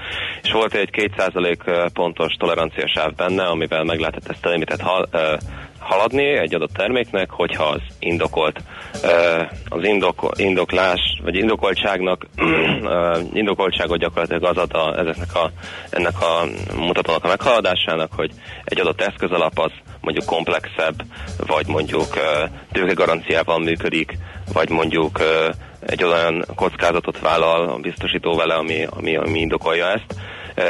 [0.42, 5.20] és volt egy 2% pontos toleranciasáv benne, amivel meg lehetett ezt a limitet hal, uh,
[5.84, 8.60] haladni egy adott terméknek, hogyha az indokolt.
[9.68, 12.26] Az indok, indoklás, vagy indokoltságnak,
[13.32, 15.50] indokoltságot gyakorlatilag az ad a, ezeknek a,
[15.90, 16.44] ennek a
[16.76, 18.30] mutatónak a meghaladásának, hogy
[18.64, 19.70] egy adott eszközalap az
[20.00, 20.94] mondjuk komplexebb,
[21.46, 22.06] vagy mondjuk
[22.72, 24.18] tőkegaranciával működik,
[24.52, 25.20] vagy mondjuk
[25.86, 30.14] egy olyan kockázatot vállal a biztosító vele, ami, ami, ami indokolja ezt.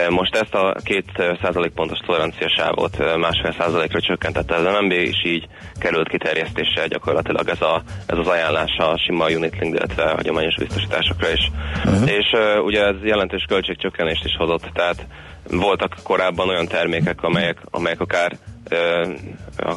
[0.08, 5.46] Most ezt a két százalékpontos toleranciasávot másfél százalékra csökkentette az MNB, és így
[5.78, 11.30] került kiterjesztésre gyakorlatilag ez, a, ez az ajánlás a sima unit link, illetve hagyományos biztosításokra
[11.32, 11.50] is.
[11.84, 12.10] Uh-huh.
[12.10, 15.06] És uh, ugye ez jelentős költségcsökkenést is hozott, tehát
[15.50, 18.32] voltak korábban olyan termékek, amelyek, amelyek akár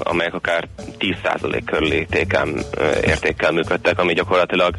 [0.04, 0.68] amelyek akár
[1.00, 2.08] 10% körüli
[3.04, 4.76] értékkel működtek, ami gyakorlatilag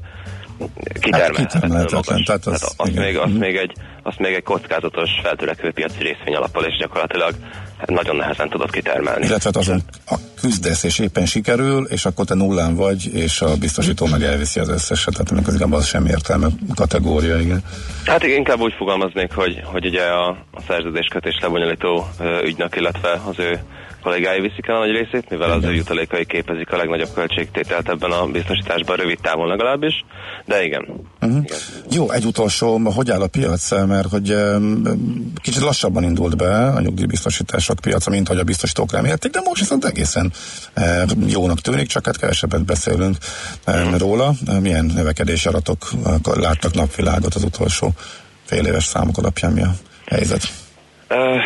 [1.00, 2.22] kitermelhetetlen hát magas.
[2.22, 6.34] Tehát az, tehát azt, még, azt, még egy, azt még egy kockázatos feltörekvő piaci részvény
[6.34, 7.34] alappal, és gyakorlatilag
[7.86, 9.26] nagyon nehezen tudod kitermelni.
[9.26, 13.56] Illetve hát azon a küzdesz, és éppen sikerül, és akkor te nullán vagy, és a
[13.56, 17.62] biztosító meg elviszi az összeset, tehát igazából az sem értelme kategória, igen.
[18.04, 22.08] Hát inkább úgy fogalmaznék, hogy, hogy ugye a, a szerződéskötés lebonyolító
[22.44, 23.60] ügynök, illetve az ő
[24.02, 28.10] kollégái viszik el a nagy részét, mivel az ő jutalékai képezik a legnagyobb költségtételt ebben
[28.10, 30.04] a biztosításban rövid távon legalábbis,
[30.44, 30.86] de igen.
[31.20, 31.42] Uh-huh.
[31.44, 31.58] igen.
[31.90, 34.36] Jó, egy utolsó, hogy áll a piac, mert hogy
[35.42, 39.84] kicsit lassabban indult be a nyugdíjbiztosítások piaca, mint hogy a biztosítók remélték, de most viszont
[39.84, 40.32] egészen
[41.26, 43.16] jónak tűnik, csak hát kevesebbet beszélünk
[43.66, 43.98] uh-huh.
[43.98, 44.32] róla.
[44.60, 45.90] Milyen növekedési adatok
[46.22, 47.92] láttak napvilágot az utolsó
[48.44, 49.74] fél éves számok alapján, mi a
[50.06, 50.67] helyzet?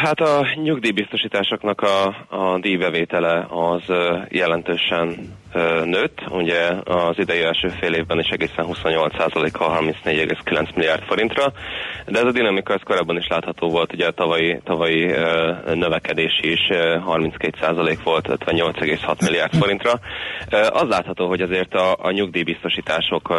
[0.02, 3.82] Hát a nyugdíjbiztosításoknak a, a díjbevétele az
[4.28, 5.36] jelentősen
[5.84, 11.52] nőtt, ugye az idei első fél évben is egészen 28%-kal 34,9 milliárd forintra,
[12.06, 15.06] de ez a dinamika ez korábban is látható volt, ugye a tavalyi, tavalyi
[15.74, 19.92] növekedés is 32% volt, 58,6 milliárd forintra.
[20.68, 23.34] Az látható, hogy azért a, a nyugdíjbiztosítások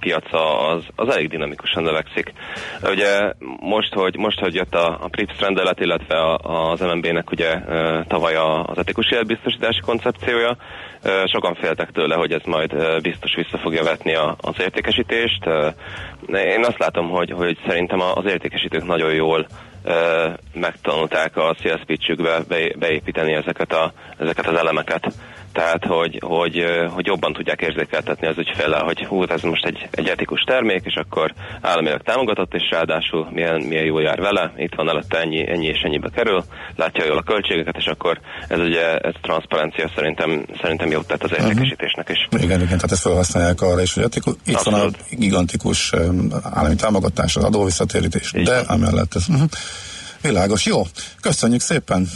[0.00, 2.32] piaca az, az elég dinamikusan növekszik.
[2.82, 7.60] Ugye most, hogy, most, hogy jött a, a PRIPS rendelet, illetve az MNB-nek ugye
[8.06, 10.56] tavaly az etikus életbiztosítási koncepciója,
[11.24, 15.44] Sokan féltek tőle, hogy ez majd biztos vissza fogja vetni az értékesítést.
[16.26, 19.46] Én azt látom, hogy, hogy szerintem az értékesítők nagyon jól
[20.52, 22.38] megtanulták a sales pitchükbe
[22.78, 25.12] beépíteni ezeket, a, ezeket az elemeket
[25.58, 30.08] tehát hogy, hogy, hogy jobban tudják érzékeltetni az ügyféllel, hogy hú, ez most egy, egy
[30.08, 34.88] etikus termék, és akkor államilag támogatott, és ráadásul milyen, milyen jól jár vele, itt van
[34.88, 36.44] előtte ennyi, ennyi és ennyibe kerül,
[36.76, 41.30] látja jól a költségeket, és akkor ez ugye ez transzparencia szerintem, szerintem jó tett az
[41.30, 41.40] mhm.
[41.40, 42.26] értékesítésnek is.
[42.26, 42.42] Uh-huh.
[42.42, 44.80] Igen, igen, tehát ezt felhasználják arra is, hogy etikus, itt Abszolút.
[44.80, 45.92] van a gigantikus
[46.42, 49.48] állami támogatás, az adóvisszatérítés, de amellett ez uh-huh.
[50.22, 50.66] világos.
[50.66, 50.82] Jó,
[51.20, 52.08] köszönjük szépen!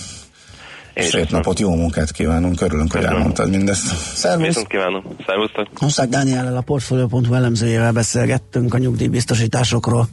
[0.94, 3.86] Én Szép napot, jó munkát kívánunk, örülünk, hogy elmondtad mindezt.
[4.14, 4.46] Szervusz!
[4.46, 5.68] Viszont kívánom, szervusztok!
[5.74, 10.08] Huszák Dániellel a Portfolio.hu elemzőjével beszélgettünk a nyugdíjbiztosításokról.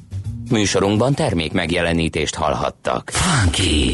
[0.49, 3.09] Műsorunkban termék megjelenítést hallhattak.
[3.13, 3.93] Funky!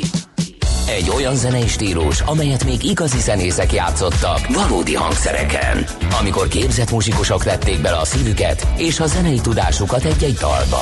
[0.88, 5.86] Egy olyan zenei stílus, amelyet még igazi zenészek játszottak valódi hangszereken.
[6.19, 10.81] Amikor képzett muzsikusok tették bele a szívüket és a zenei tudásukat egy-egy dalba.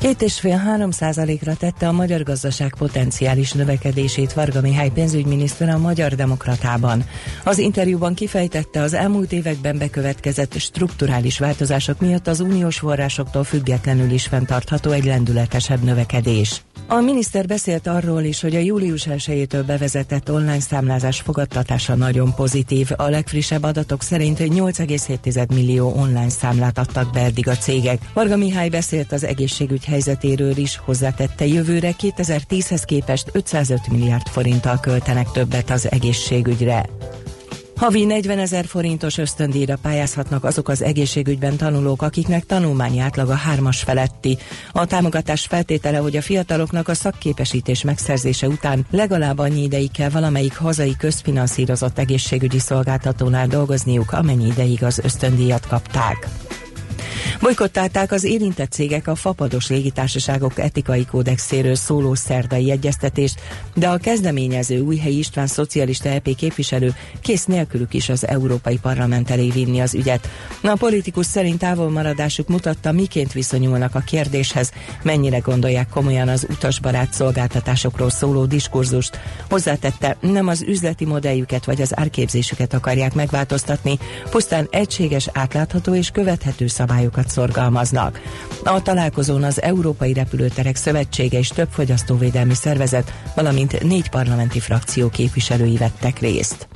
[0.00, 5.78] Két és fél három százalékra tette a magyar gazdaság potenciális növekedését Varga Mihály pénzügyminiszter a
[5.78, 7.04] Magyar Demokratában.
[7.44, 14.26] Az interjúban kifejtette az elmúlt években bekövetkezett strukturális változások miatt az uniós forrásoktól függetlenül is
[14.26, 16.62] fenntartható egy lendületesebb növekedés.
[16.92, 22.88] A miniszter beszélt arról is, hogy a július 1-től bevezetett online számlázás fogadtatása nagyon pozitív.
[22.96, 28.00] A legfrissebb adatok szerint 8,7 millió online számlát adtak be eddig a cégek.
[28.12, 35.30] Varga Mihály beszélt az egészségügy helyzetéről is, hozzátette jövőre 2010-hez képest 505 milliárd forinttal költenek
[35.30, 36.88] többet az egészségügyre.
[37.80, 44.38] Havi 40 ezer forintos ösztöndíjra pályázhatnak azok az egészségügyben tanulók, akiknek tanulmányi átlaga hármas feletti.
[44.72, 50.56] A támogatás feltétele, hogy a fiataloknak a szakképesítés megszerzése után legalább annyi ideig kell valamelyik
[50.56, 56.28] hazai közfinanszírozott egészségügyi szolgáltatónál dolgozniuk, amennyi ideig az ösztöndíjat kapták.
[57.40, 63.40] Bolykottálták az érintett cégek a fapados légitársaságok etikai kódexéről szóló szerdai egyeztetést,
[63.74, 69.48] de a kezdeményező Újhelyi István szocialista EP képviselő kész nélkülük is az Európai Parlament elé
[69.48, 70.28] vinni az ügyet.
[70.62, 74.72] A politikus szerint távolmaradásuk mutatta, miként viszonyulnak a kérdéshez,
[75.02, 79.20] mennyire gondolják komolyan az utasbarát szolgáltatásokról szóló diskurzust.
[79.50, 83.98] Hozzátette, nem az üzleti modelljüket vagy az árképzésüket akarják megváltoztatni,
[84.30, 88.20] pusztán egységes, átlátható és követhető szabályokat szorgalmaznak.
[88.64, 95.76] A találkozón az Európai Repülőterek Szövetsége és több fogyasztóvédelmi szervezet, valamint négy parlamenti frakció képviselői
[95.76, 96.68] vettek részt.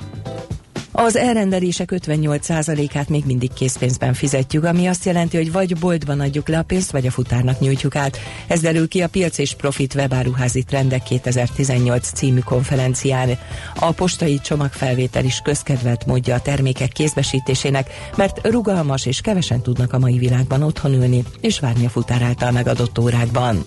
[0.97, 6.57] Az elrendelések 58%-át még mindig készpénzben fizetjük, ami azt jelenti, hogy vagy boltban adjuk le
[6.57, 8.19] a pénzt, vagy a futárnak nyújtjuk át.
[8.47, 13.37] Ez derül ki a Piac és Profit webáruházi trendek 2018 című konferencián.
[13.79, 19.99] A postai csomagfelvétel is közkedvelt módja a termékek kézbesítésének, mert rugalmas és kevesen tudnak a
[19.99, 23.65] mai világban otthon ülni és várni a futár által megadott órákban.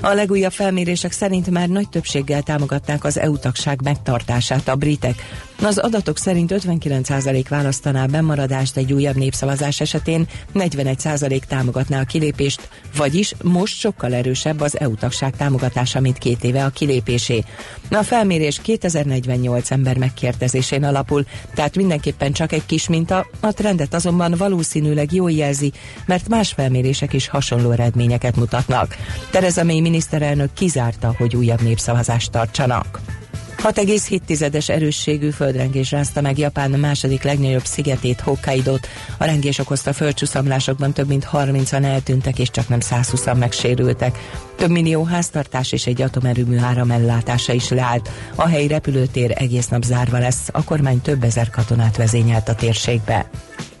[0.00, 5.46] A legújabb felmérések szerint már nagy többséggel támogatták az EU tagság megtartását a britek.
[5.62, 13.34] Az adatok szerint 59% választaná bemaradást egy újabb népszavazás esetén, 41% támogatná a kilépést, vagyis
[13.42, 17.44] most sokkal erősebb az EU tagság támogatása, mint két éve a kilépésé.
[17.90, 24.34] A felmérés 2048 ember megkérdezésén alapul, tehát mindenképpen csak egy kis minta, a trendet azonban
[24.36, 25.72] valószínűleg jól jelzi,
[26.06, 28.96] mert más felmérések is hasonló eredményeket mutatnak.
[29.30, 33.17] Tereza May miniszterelnök kizárta, hogy újabb népszavazást tartsanak.
[33.62, 38.88] 6,7-es erősségű földrengés rázta meg Japán második legnagyobb szigetét, Hokkaidót.
[39.18, 44.18] A rengés okozta földcsúszamlásokban több mint 30-an eltűntek, és csak nem 120-an megsérültek.
[44.58, 48.10] Több millió háztartás és egy atomerőmű áramellátása is leállt.
[48.34, 53.30] A helyi repülőtér egész nap zárva lesz, a kormány több ezer katonát vezényelt a térségbe.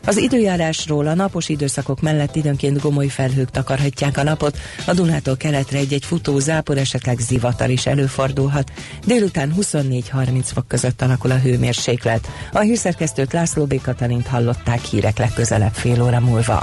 [0.06, 5.78] Az időjárásról a napos időszakok mellett időnként gomoly felhők takarhatják a napot, a Dunától keletre
[5.78, 8.72] egy-egy futó zápor, esetleg zivatar is előfordulhat.
[9.06, 12.28] Délután 24-30 fok között alakul a hőmérséklet.
[12.52, 13.80] A hírszerkesztőt László B.
[13.80, 16.62] Katalint hallották hírek legközelebb fél óra múlva.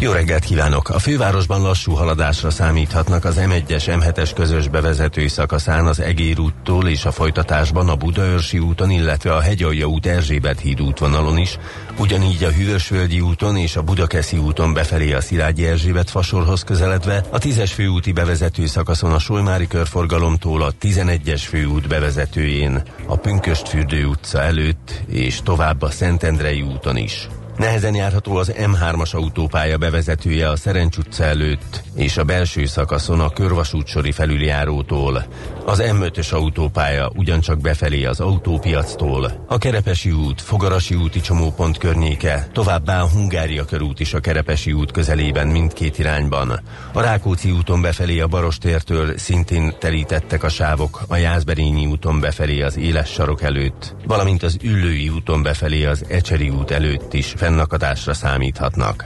[0.00, 0.88] jó reggelt kívánok!
[0.88, 7.04] A fővárosban lassú haladásra számíthatnak az M1-es, M7-es közös bevezető szakaszán az Egér úttól és
[7.04, 11.58] a folytatásban a Budaörsi úton, illetve a Hegyalja út Erzsébet híd útvonalon is,
[11.98, 17.38] ugyanígy a Hűvösvölgyi úton és a Budakeszi úton befelé a Szilágyi Erzsébet fasorhoz közeledve, a
[17.38, 25.02] 10-es főúti bevezető szakaszon a Solymári körforgalomtól a 11-es főút bevezetőjén, a Pünköstfürdő utca előtt
[25.08, 27.28] és tovább a Szentendrei úton is.
[27.58, 33.30] Nehezen járható az M3-as autópálya bevezetője a Szerencs utca előtt és a belső szakaszon a
[33.30, 35.26] körvasútsori felüljárótól.
[35.64, 43.02] Az M5-ös autópálya ugyancsak befelé az autópiactól, a Kerepesi út, Fogarasi úti csomópont környéke, továbbá
[43.02, 46.60] a Hungária körút is a Kerepesi út közelében mindkét irányban.
[46.92, 52.76] A Rákóczi úton befelé a Barostértől szintén terítettek a sávok, a Jászberényi úton befelé az
[52.76, 59.04] Éles sarok előtt, valamint az Üllői úton befelé az Ecseri út előtt is fennakadásra számíthatnak.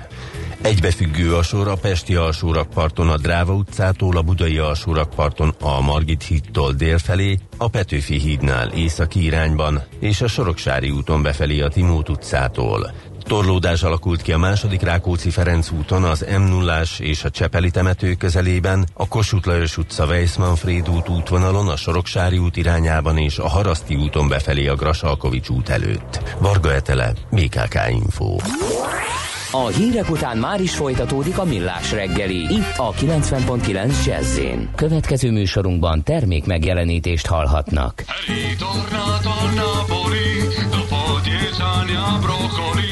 [0.62, 6.72] Egybefüggő a sor a Pesti alsórakparton a Dráva utcától, a Budai alsórakparton a Margit hídtól
[6.72, 12.92] délfelé, a Petőfi hídnál északi irányban, és a Soroksári úton befelé a Timót utcától.
[13.22, 18.86] Torlódás alakult ki a második Rákóczi-Ferenc úton, az m 0 és a Csepeli temető közelében,
[18.94, 24.28] a Kossuth Lajos utca Weissmanfréd út útvonalon, a Soroksári út irányában és a Haraszti úton
[24.28, 26.34] befelé a Grasalkovics út előtt.
[26.38, 28.36] Varga Etele, BKK Info.
[29.54, 32.54] A hírek után már is folytatódik a millás reggeli.
[32.54, 34.40] Itt a 90.9 jazz
[34.76, 38.04] Következő műsorunkban termék megjelenítést hallhatnak.
[38.26, 40.32] Ritorna, torna, poli,
[40.70, 40.82] the
[42.02, 42.91] mambo like a crazy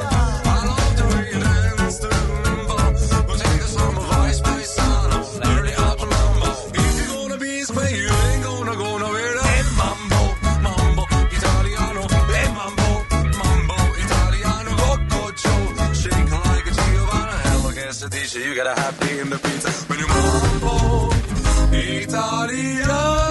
[18.51, 19.71] you gotta have me in the pizza.
[19.87, 21.09] When you mambo
[21.71, 23.30] italiano.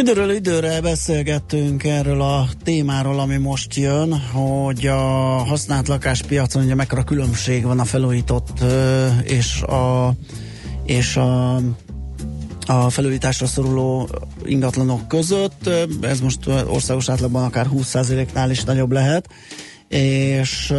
[0.00, 4.96] Időről időre beszélgettünk erről a témáról, ami most jön, hogy a
[5.44, 8.64] használt lakáspiacon ugye mekkora különbség van a felújított
[9.24, 10.14] és a,
[10.84, 11.60] és a
[12.66, 14.08] a felújításra szoruló
[14.44, 15.70] ingatlanok között.
[16.00, 19.28] Ez most országos átlagban akár 20%-nál is nagyobb lehet.
[19.88, 20.72] És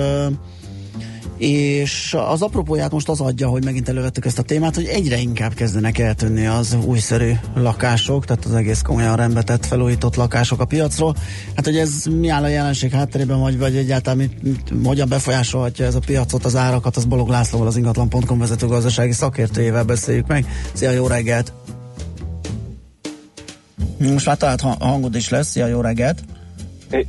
[1.42, 5.54] és az apropóját most az adja, hogy megint elővettük ezt a témát, hogy egyre inkább
[5.54, 11.16] kezdenek eltűnni az újszerű lakások, tehát az egész komolyan rendbetett, felújított lakások a piacról.
[11.56, 15.86] Hát, hogy ez mi áll a jelenség hátterében, vagy, vagy egyáltalán mit, mit, hogyan befolyásolhatja
[15.86, 20.46] ez a piacot, az árakat, az Balog Lászlóval, az ingatlan.com vezető gazdasági szakértőjével beszéljük meg.
[20.74, 21.54] Szia, jó reggelt!
[23.98, 26.24] Most már talált ha- hangod is lesz, szia, jó reggelt!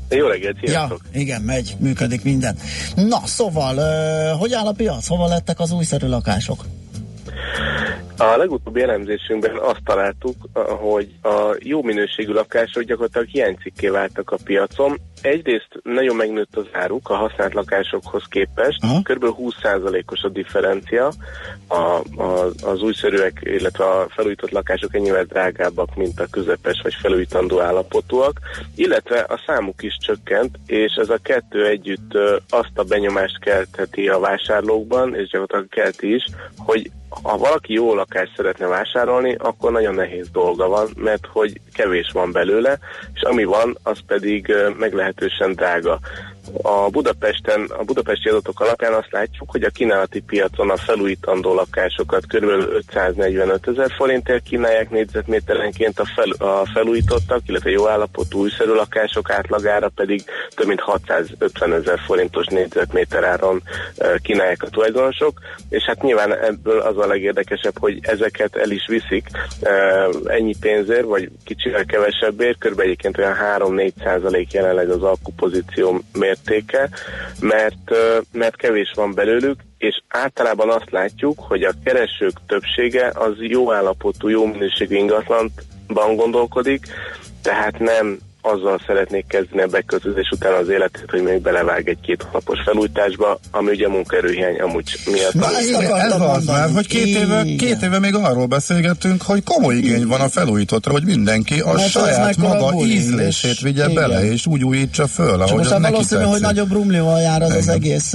[0.09, 1.01] Jó reggelt, sziasztok!
[1.13, 2.57] Ja, igen, megy, működik minden.
[2.95, 3.75] Na, szóval,
[4.37, 5.07] hogy áll a piac?
[5.07, 6.65] Hova lettek az újszerű lakások?
[8.17, 10.37] A legutóbbi elemzésünkben azt találtuk,
[10.81, 15.01] hogy a jó minőségű lakások gyakorlatilag hiánycikké váltak a piacon.
[15.23, 19.01] Egyrészt nagyon megnőtt az áruk a használt lakásokhoz képest, Aha.
[19.03, 19.25] kb.
[19.39, 21.13] 20%-os a differencia.
[21.67, 21.75] A,
[22.23, 28.41] a, az újszerűek, illetve a felújított lakások ennyivel drágábbak, mint a közepes vagy felújítandó állapotúak,
[28.75, 32.19] illetve a számuk is csökkent, és ez a kettő együtt
[32.49, 36.25] azt a benyomást keltheti a vásárlókban, és gyakorlatilag kelti is,
[36.57, 36.91] hogy
[37.23, 42.33] ha valaki jó lakást szeretne vásárolni, akkor nagyon nehéz dolga van, mert hogy kevés van
[42.33, 42.79] belőle,
[43.15, 44.71] és ami van, az pedig ö,
[45.15, 45.99] meglehetősen drága.
[46.63, 52.27] A Budapesten, a budapesti adatok alapján azt látjuk, hogy a kínálati piacon a felújítandó lakásokat
[52.27, 52.45] kb.
[52.45, 59.89] 545 ezer forintért kínálják négyzetméterenként, a, fel, a felújítottak, illetve jó állapotú újszerű lakások átlagára
[59.89, 60.25] pedig
[60.55, 63.63] több mint 650 ezer forintos négyzetméter áron
[63.97, 68.87] ö, kínálják a tulajdonosok, és hát nyilván ebből az a legérdekesebb, hogy ezeket el is
[68.87, 69.27] viszik
[69.63, 69.71] ö,
[70.27, 72.81] ennyi pénzért, vagy kicsivel kevesebbért, kb.
[72.81, 76.01] egyébként olyan 3-4 százalék jelenleg az alkupozíció
[76.33, 76.89] mértéke,
[77.41, 77.91] mert,
[78.33, 84.29] mert kevés van belőlük, és általában azt látjuk, hogy a keresők többsége az jó állapotú,
[84.29, 86.87] jó minőségű ingatlanban gondolkodik,
[87.43, 92.59] tehát nem azzal szeretnék kezdeni a beköltözés után az életét, hogy még belevág egy-két hónapos
[92.65, 95.33] felújításba, ami ugye munkaerőhiány amúgy miatt.
[95.35, 99.75] Na, akartam ez az, mert hogy két éve, két éve még arról beszélgettünk, hogy komoly
[99.77, 103.95] igény van a felújítottra, hogy mindenki a Mert ez saját maga ízlését és- vigye igen.
[103.95, 106.47] bele, és úgy újítsa föl, ahogy most az már neki valószínű, hogy tetszik.
[106.47, 108.13] nagyobb rumlival jár az, az egész,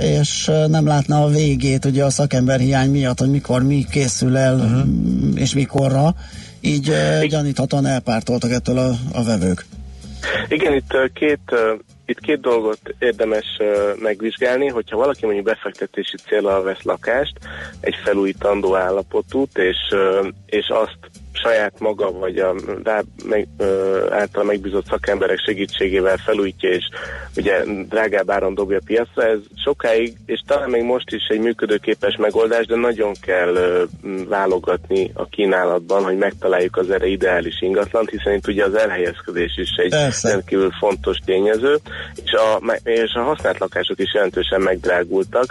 [0.00, 5.40] és nem látna a végét ugye a szakemberhiány miatt, hogy mikor mi készül el, uh-huh.
[5.40, 6.14] és mikorra.
[6.62, 9.64] Így ö, gyaníthatóan elpártoltak ettől a, a vevők.
[10.48, 11.74] Igen, itt ö, két, ö,
[12.06, 13.46] itt két dolgot érdemes
[13.98, 17.38] megvizsgálni, hogyha valaki mondjuk befektetési célral vesz lakást,
[17.80, 19.76] egy felújítandó állapotút, és,
[20.46, 20.98] és azt
[21.32, 22.54] saját maga vagy a
[22.84, 26.88] rá meg, ö, által megbízott szakemberek segítségével felújítja, és
[27.36, 32.66] ugye drágább áron dobja piacra, ez sokáig, és talán még most is egy működőképes megoldás,
[32.66, 33.82] de nagyon kell ö,
[34.28, 39.70] válogatni a kínálatban, hogy megtaláljuk az erre ideális ingatlant, hiszen itt ugye az elhelyezkedés is
[39.76, 40.28] egy Persze.
[40.28, 41.78] rendkívül fontos tényező,
[42.24, 45.44] és a, és a használt lakások is jelentősen megdrágultak,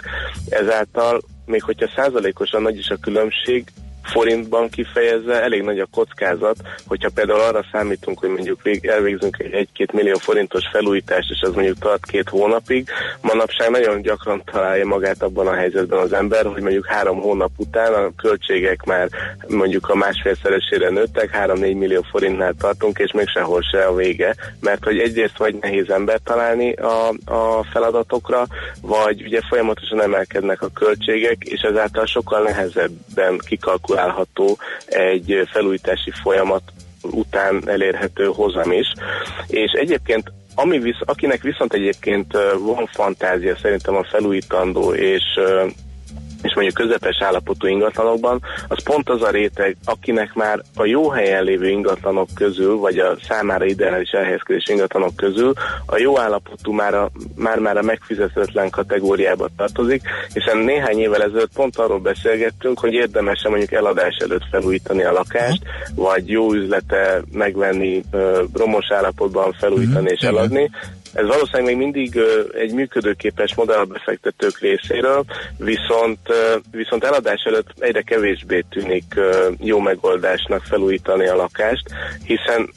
[0.48, 3.64] ezáltal még hogyha százalékosan nagy is a különbség,
[4.02, 9.68] forintban kifejezve elég nagy a kockázat, hogyha például arra számítunk, hogy mondjuk vég, elvégzünk egy
[9.78, 12.88] 1-2 millió forintos felújítást, és az mondjuk tart két hónapig,
[13.20, 17.94] manapság nagyon gyakran találja magát abban a helyzetben az ember, hogy mondjuk három hónap után
[17.94, 19.08] a költségek már
[19.48, 24.84] mondjuk a másfélszeresére nőttek, 3-4 millió forintnál tartunk, és még sehol se a vége, mert
[24.84, 28.46] hogy egyrészt vagy nehéz ember találni a, a feladatokra,
[28.80, 33.38] vagy ugye folyamatosan emelkednek a költségek, és ezáltal sokkal nehezebben
[33.92, 36.62] kikalkulálható egy felújítási folyamat
[37.02, 38.92] után elérhető hozam is.
[39.46, 45.22] És egyébként ami visz, akinek viszont egyébként van fantázia szerintem a felújítandó és
[46.42, 51.44] és mondjuk közepes állapotú ingatlanokban, az pont az a réteg, akinek már a jó helyen
[51.44, 55.52] lévő ingatlanok közül, vagy a számára ideális elhelyezkedés ingatlanok közül
[55.86, 61.52] a jó állapotú már a, már, már a megfizetetlen kategóriába tartozik, hiszen néhány évvel ezelőtt
[61.54, 65.62] pont arról beszélgettünk, hogy érdemes mondjuk eladás előtt felújítani a lakást,
[65.94, 68.02] vagy jó üzlete megvenni,
[68.52, 70.70] romos állapotban felújítani és eladni,
[71.12, 72.18] ez valószínűleg még mindig
[72.54, 75.24] egy működőképes modell a befektetők részéről,
[75.58, 76.18] viszont,
[76.70, 79.14] viszont eladás előtt egyre kevésbé tűnik
[79.58, 81.90] jó megoldásnak felújítani a lakást,
[82.24, 82.70] hiszen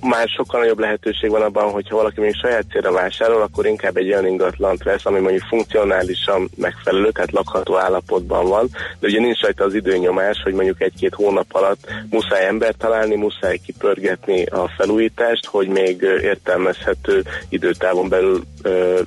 [0.00, 4.10] már sokkal nagyobb lehetőség van abban, hogyha valaki még saját célra vásárol, akkor inkább egy
[4.12, 8.68] olyan ingatlant vesz, ami mondjuk funkcionálisan megfelelő, tehát lakható állapotban van,
[8.98, 13.56] de ugye nincs rajta az időnyomás, hogy mondjuk egy-két hónap alatt muszáj embert találni, muszáj
[13.56, 18.42] kipörgetni a felújítást, hogy még értelmezhető időtávon belül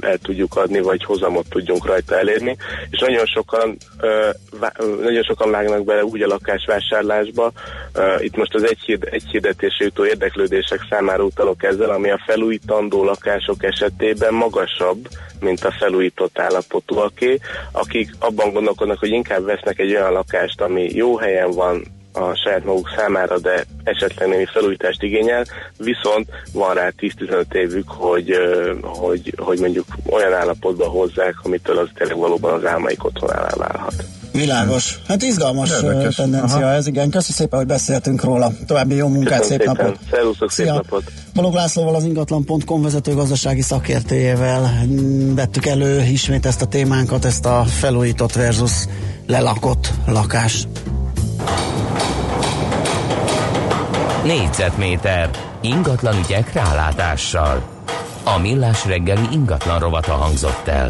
[0.01, 2.57] el tudjuk adni, vagy hozamot tudjunk rajta elérni,
[2.89, 3.77] és nagyon sokan,
[5.01, 7.51] nagyon sokan vágnak bele úgy a lakásvásárlásba,
[7.93, 12.23] ö, itt most az egy, hird, egy hirdetésre jutó érdeklődések számára utalok ezzel, ami a
[12.25, 15.07] felújítandó lakások esetében magasabb,
[15.39, 17.39] mint a felújított állapotúaké,
[17.71, 21.83] akik abban gondolkodnak, hogy inkább vesznek egy olyan lakást, ami jó helyen van,
[22.13, 25.45] a saját maguk számára, de esetleg némi felújítást igényel,
[25.77, 28.37] viszont van rá 10-15 évük, hogy,
[28.81, 33.93] hogy, hogy mondjuk olyan állapotba hozzák, amitől az tényleg valóban az álmaik otthonává válhat.
[34.33, 34.99] Világos.
[35.07, 36.15] Hát izgalmas Érdekes.
[36.15, 36.69] tendencia Aha.
[36.75, 37.09] ez, igen.
[37.09, 38.51] Köszönöm szépen, hogy beszéltünk róla.
[38.67, 39.85] További jó munkát, Köszönöm szép szépen.
[39.85, 39.99] napot.
[40.11, 41.03] Szervusztok, szép napot!
[41.33, 47.45] Balog Lászlóval az ingatlan.com vezető gazdasági szakértőjével mm, vettük elő ismét ezt a témánkat, ezt
[47.45, 48.71] a felújított versus
[49.27, 50.67] lelakott lakás.
[54.25, 55.29] Négyzetméter
[55.61, 57.63] ingatlan ügyek rálátással.
[58.23, 60.87] A millás reggeli ingatlan rovata hangzott el.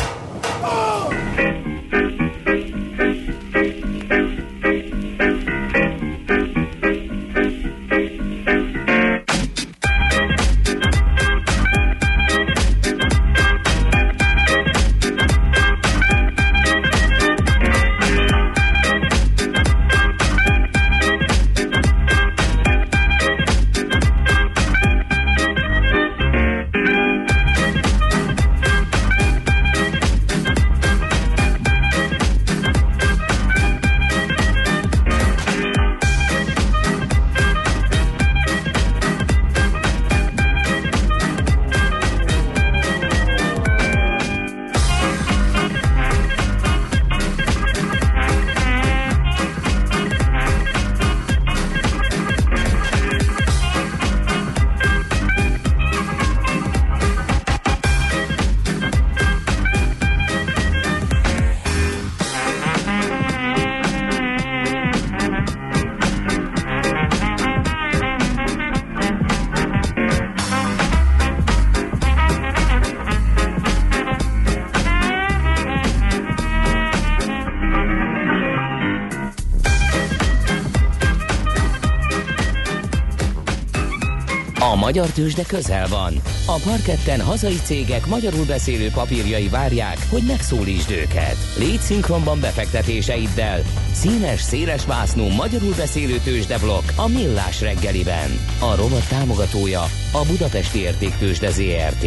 [84.93, 86.13] Magyar tőzsde közel van.
[86.45, 91.35] A parketten hazai cégek magyarul beszélő papírjai várják, hogy megszólítsd őket.
[91.57, 93.61] Légy szinkronban befektetéseiddel.
[93.91, 98.29] Színes, széles vásznú magyarul beszélő tőzsdeblokk a Millás reggeliben.
[98.59, 102.05] A rovat támogatója a Budapesti Értéktőzsde ZRT.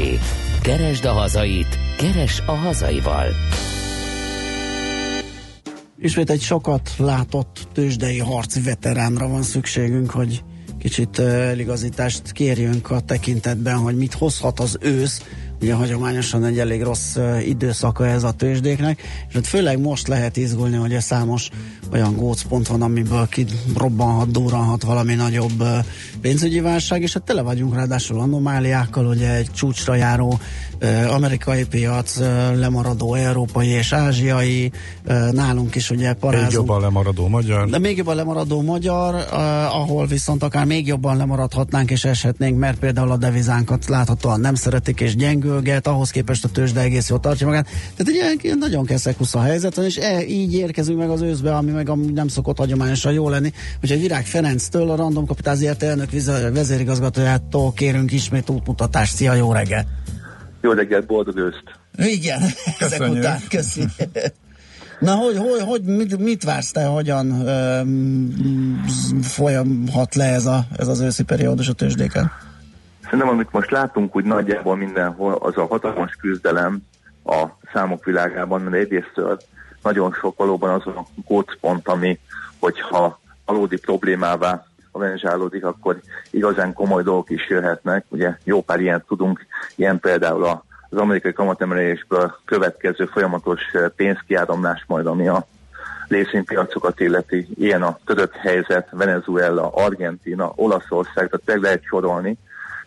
[0.62, 3.26] Keresd a hazait, keres a hazaival.
[5.98, 10.42] Ismét egy sokat látott tőzsdei harci veteránra van szükségünk, hogy
[10.86, 15.22] kicsit eligazítást kérjünk a tekintetben, hogy mit hozhat az ősz.
[15.60, 20.76] Ugye hagyományosan egy elég rossz időszaka ez a tőzsdéknek, és hát főleg most lehet izgulni,
[20.76, 21.48] hogy számos
[21.92, 25.64] olyan gócpont van, amiből kirobbanhat, durranhat valami nagyobb
[26.20, 30.38] pénzügyi válság, és hát tele vagyunk ráadásul anomáliákkal, ugye egy csúcsra járó
[31.08, 32.18] amerikai piac,
[32.54, 34.72] lemaradó európai és ázsiai,
[35.32, 36.50] nálunk is ugye parázunk.
[36.50, 37.68] Még jobban lemaradó magyar.
[37.68, 39.14] De még jobban lemaradó magyar,
[39.70, 45.00] ahol viszont akár még jobban lemaradhatnánk és eshetnénk, mert például a devizánkat láthatóan nem szeretik
[45.00, 47.64] és gyengülget, ahhoz képest a tőzsde egész jól tartja magát.
[47.96, 51.70] Tehát egy ilyen- nagyon keszekusz a helyzet és e, így érkezünk meg az őszbe, ami
[51.70, 56.10] meg amúgy nem szokott hagyományosan jó lenni, hogy Virág Ferenctől, a Random Kapitáz ZRT elnök
[56.52, 59.14] vezérigazgatójától kérünk ismét útmutatást.
[59.14, 59.86] Szia, jó reggel!
[60.66, 61.64] Jó reggelt, boldog őszt!
[61.96, 63.18] Igen, ezek Köszönjük.
[63.18, 63.84] után, köszi.
[64.98, 68.84] Na, hogy, hogy, hogy mit, mit vársz te, hogyan um,
[69.22, 72.32] folyamhat le ez, a, ez az őszi periódus a tőzsdéken?
[73.04, 76.82] Szerintem, amit most látunk úgy nagyjából mindenhol, az a hatalmas küzdelem
[77.24, 79.40] a számok világában, mert egyrésztől
[79.82, 82.18] nagyon sok valóban az a gócpont, ami,
[82.58, 86.00] hogyha valódi problémává organizálódik, akkor
[86.30, 88.04] igazán komoly dolgok is jöhetnek.
[88.08, 94.84] Ugye jó pár ilyen tudunk, ilyen például a- az amerikai kamatemelésből következő folyamatos eh, pénzkiáramlás
[94.86, 95.46] majd, ami a
[96.08, 97.48] részvénypiacokat illeti.
[97.54, 102.36] Ilyen a török helyzet, Venezuela, Argentina, Olaszország, tehát meg lehet sorolni.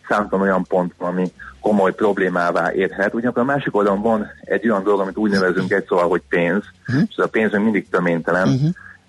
[0.08, 3.14] Számtalan olyan pont van, ami komoly problémává érhet.
[3.14, 6.62] Ugyanakkor a másik oldalon van egy olyan dolog, amit úgy nevezünk egy szóval, hogy pénz,
[7.08, 8.48] és ez a pénz még mindig töménytelen.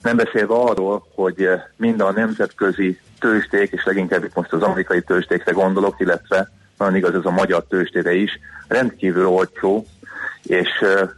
[0.02, 5.02] Nem beszélve arról, hogy eh, mind a nemzetközi tőzsdék, és leginkább itt most az amerikai
[5.02, 9.86] tőzsdékre gondolok, illetve nagyon igaz ez a magyar tőzsdére is, rendkívül olcsó,
[10.44, 11.10] és eh,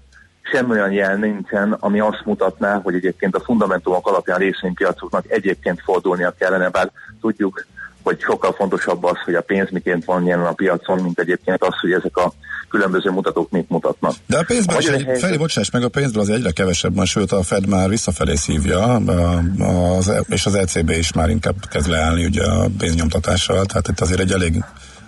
[0.41, 6.33] semmi olyan jel nincsen, ami azt mutatná, hogy egyébként a fundamentumok alapján részvénypiacoknak egyébként fordulnia
[6.37, 6.91] kellene, bár
[7.21, 7.65] tudjuk,
[8.03, 11.79] hogy sokkal fontosabb az, hogy a pénz miként van jelen a piacon, mint egyébként az,
[11.79, 12.33] hogy ezek a
[12.73, 14.13] különböző mutatók mit mutatnak.
[14.27, 16.95] De a pénzből is, magyar egy, helyzet- Feri, bocsáss meg, a pénzből az egyre kevesebb
[16.95, 21.29] van, sőt a Fed már visszafelé szívja, a- az, E- és az ECB is már
[21.29, 24.63] inkább kezd leállni ugye a pénznyomtatással, tehát itt azért egy elég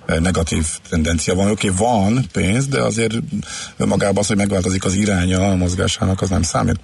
[0.05, 1.49] eh, negatív tendencia van.
[1.51, 3.13] Oké, van pénz, de azért
[3.77, 6.79] önmagában az, hogy megváltozik az iránya a mozgásának, az nem számít.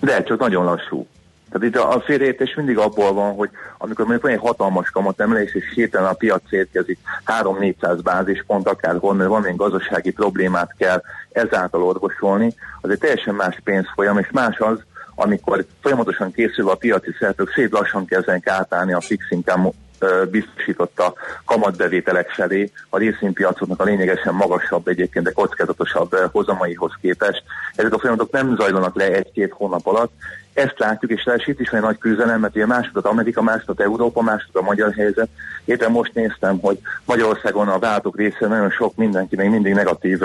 [0.00, 1.06] De csak nagyon lassú.
[1.50, 5.64] Tehát itt a félreértés mindig abból van, hogy amikor mondjuk van egy hatalmas kamatemelés, és
[5.74, 6.98] hirtelen a piac érkezik
[7.42, 11.02] 3-400 bázispont, akár honnan valamilyen gazdasági problémát kell
[11.32, 14.78] ezáltal orvosolni, az egy teljesen más pénzfolyam, és más az,
[15.14, 19.70] amikor folyamatosan készülve a piaci szereplők szép lassan kezdenek átállni a fix income
[20.00, 21.14] ö, biztosította
[21.44, 27.42] kamatbevételek felé a részvénypiacoknak a lényegesen magasabb, egyébként de kockázatosabb hozamaihoz képest.
[27.74, 30.12] Ezek a folyamatok nem zajlanak le egy-két hónap alatt.
[30.52, 34.22] Ezt látjuk, és lesz itt is egy nagy küzdelem, mert ugye másodat Amerika, másodat Európa,
[34.22, 35.28] másodat a magyar helyzet.
[35.64, 40.22] Éppen most néztem, hogy Magyarországon a váltók része nagyon sok mindenki még mindig negatív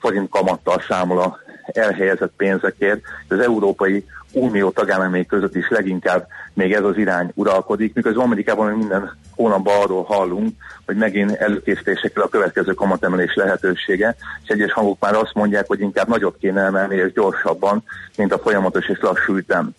[0.00, 1.38] forint kamattal számol a
[1.72, 3.00] elhelyezett pénzekért.
[3.28, 4.04] Az Európai
[4.36, 10.02] Unió tagállamai között is leginkább még ez az irány uralkodik, miközben Amerikában minden hónapban arról
[10.02, 10.52] hallunk,
[10.86, 16.08] hogy megint előkészítésekkel a következő kamatemelés lehetősége, és egyes hangok már azt mondják, hogy inkább
[16.08, 17.82] nagyot kéne emelni és gyorsabban,
[18.16, 19.70] mint a folyamatos és lassú ütem.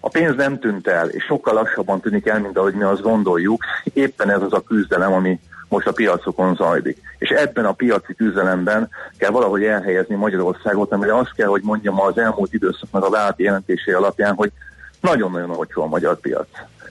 [0.00, 3.64] A pénz nem tűnt el, és sokkal lassabban tűnik el, mint ahogy mi azt gondoljuk.
[3.92, 5.40] Éppen ez az a küzdelem, ami
[5.70, 6.98] most a piacokon zajlik.
[7.18, 8.88] És ebben a piaci küzdelemben
[9.18, 13.94] kell valahogy elhelyezni Magyarországot, amire azt kell, hogy mondjam az elmúlt időszaknak a válti jelentései
[13.94, 14.50] alapján, hogy
[15.00, 16.48] nagyon-nagyon olcsó a magyar piac.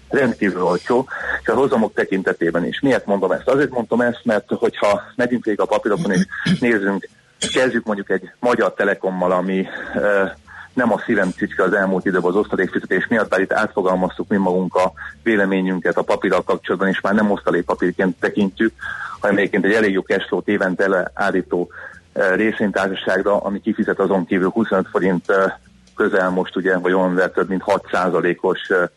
[0.10, 1.07] Rendkívül olcsó,
[1.41, 2.80] és a hozamok tekintetében is.
[2.80, 3.47] Miért mondom ezt?
[3.47, 6.26] Azért mondom ezt, mert hogyha megyünk végig a papírokon és
[6.60, 7.10] nézzünk,
[7.53, 10.31] kezdjük mondjuk egy magyar telekommal, ami eh,
[10.80, 14.76] nem a szívem csicska az elmúlt időben az osztalékfizetés miatt, bár itt átfogalmaztuk mi magunk
[14.76, 14.91] a
[15.23, 18.73] véleményünket a papírral kapcsolatban, és már nem osztalékpapírként tekintjük,
[19.19, 21.69] hanem egyébként egy elég jó cashflow évente állító
[22.14, 25.53] eh, részvénytársaságra, ami kifizet azon kívül 25 forint eh,
[25.95, 28.88] közel most ugye, vagy olyan több mint 6%-os eh,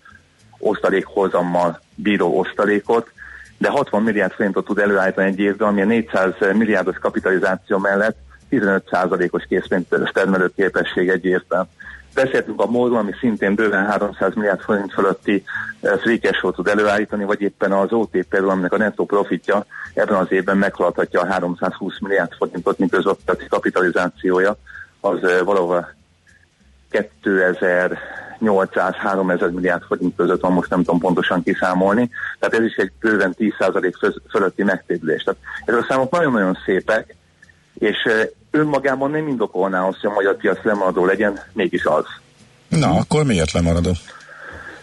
[0.59, 3.11] osztalékhozammal bíró osztalékot,
[3.59, 8.17] de 60 milliárd forintot tud előállítani egy évben, ami a 400 milliárdos kapitalizáció mellett
[8.53, 11.69] 15%-os készpénzes termelő képesség egy évben.
[12.15, 15.45] Beszéltünk a módon, ami szintén bőven 300 milliárd forint fölötti
[15.81, 20.33] eh, free cash tud előállítani, vagy éppen az OTP, aminek a nettó profitja ebben az
[20.33, 24.57] évben meghaladhatja a 320 milliárd forintot, miközben a kapitalizációja
[25.01, 25.95] az eh, valahol
[26.91, 33.35] 2800-3000 milliárd forint között van, most nem tudom pontosan kiszámolni, tehát ez is egy bőven
[33.39, 35.23] 10% föz- fölötti megtérülés.
[35.23, 37.15] Tehát ezek a számok nagyon-nagyon szépek,
[37.79, 42.05] és eh, önmagában nem indokolná azt, hogy a magyar piac lemaradó legyen, mégis az.
[42.69, 43.91] Na, akkor miért lemaradó?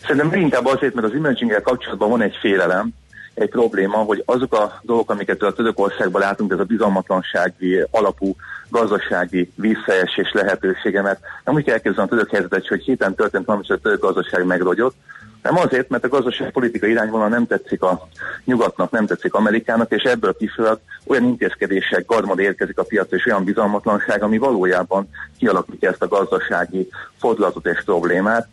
[0.08, 2.94] Szerintem inkább azért, mert az imaging kapcsolatban van egy félelem,
[3.34, 8.36] egy probléma, hogy azok a dolgok, amiket a Törökországban látunk, ez a bizalmatlansági alapú
[8.70, 13.64] gazdasági visszaesés lehetősége, mert nem úgy kell elképzelni a török helyzetet, hogy héten történt valami,
[13.68, 14.96] és a török gazdaság megrogyott,
[15.42, 18.08] nem azért, mert a gazdaságpolitikai irányvonal nem tetszik a
[18.46, 23.44] nyugatnak, nem tetszik Amerikának, és ebből kifolyólag olyan intézkedések garmad érkezik a piacra, és olyan
[23.44, 28.48] bizalmatlanság, ami valójában kialakítja ezt a gazdasági fordulatot és problémát.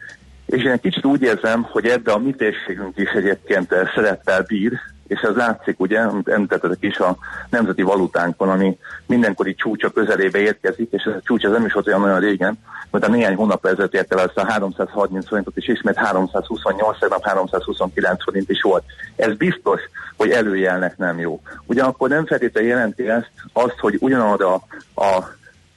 [0.47, 4.73] És én egy kicsit úgy érzem, hogy ebbe a mi térségünk is egyébként szereppel bír,
[5.07, 7.17] és ez látszik, ugye, amit említettetek is a
[7.51, 11.87] nemzeti valutánkon, ami mindenkori csúcsa közelébe érkezik, és ez a csúcs ez nem is volt
[11.87, 12.59] olyan nagyon régen,
[12.91, 17.25] mert a néhány hónap ezelőtt ért el ezt a 330 forintot, és ismét 328, tegnap
[17.25, 18.85] 329 forint is volt.
[19.17, 19.81] Ez biztos,
[20.17, 21.41] hogy előjelnek nem jó.
[21.67, 24.55] Ugyanakkor nem feltétlenül jelenti ezt azt, hogy ugyanarra
[24.95, 25.23] a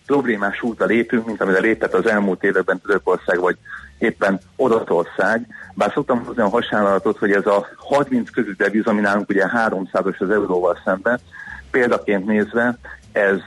[0.05, 3.57] problémás útra lépünk, mint amire lépett az elmúlt években Törökország, vagy
[3.99, 5.47] éppen Oroszország.
[5.73, 10.17] Bár szoktam hozni a hasonlatot, hogy ez a 30 közül deviz, ami nálunk ugye 300-os
[10.17, 11.19] az euróval szemben,
[11.71, 12.77] példaként nézve,
[13.11, 13.39] ez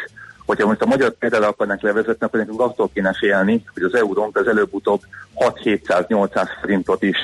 [0.51, 4.36] hogyha most a magyar például akarnak levezetni, akkor nekünk attól kéne félni, hogy az eurónk
[4.36, 5.01] az előbb-utóbb
[5.36, 7.18] 6-700-800 forintot is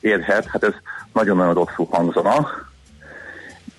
[0.00, 0.72] érhet, hát ez
[1.12, 2.48] nagyon-nagyon rosszul hangzana.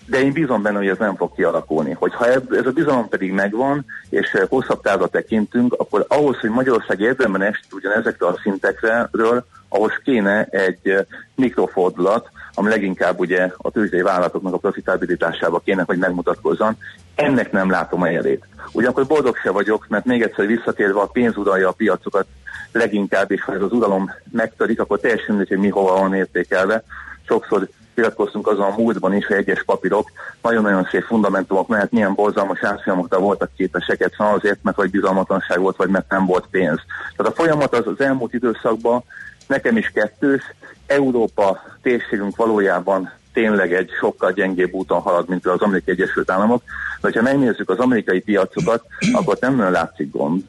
[0.06, 1.92] De én bízom benne, hogy ez nem fog kialakulni.
[1.92, 7.42] Hogyha ez a bizalom pedig megvan, és hosszabb távra tekintünk, akkor ahhoz, hogy Magyarország érdemben
[7.42, 11.06] est ugyan ezekre a szintekről, ahhoz kéne egy
[11.36, 16.78] mikrofordulat, ami leginkább ugye a tőzsdei vállalatoknak a profitabilitásába kéne, hogy megmutatkozzon.
[17.16, 18.48] Ennek nem látom a jelét.
[18.72, 22.26] Ugyanakkor boldog se vagyok, mert még egyszer visszatérve a pénz uralja a piacokat
[22.72, 26.84] leginkább, és ha ez az uralom megtörik, akkor teljesen mindegy, hogy mi hova van értékelve.
[27.28, 30.12] Sokszor vitatkoztunk azon a múltban is, hogy egyes papírok
[30.42, 35.76] nagyon-nagyon szép fundamentumok mellett milyen borzalmas árfolyamokra voltak képesek, egyszerűen azért, mert vagy bizalmatlanság volt,
[35.76, 36.80] vagy mert nem volt pénz.
[37.16, 39.04] Tehát a folyamat az, az elmúlt időszakban
[39.48, 40.42] nekem is kettős.
[40.86, 46.64] Európa térségünk valójában tényleg egy sokkal gyengébb úton halad, mint az Amerikai Egyesült Államok.
[47.02, 50.44] De ha megnézzük az amerikai piacokat, akkor nem nagyon látszik gond.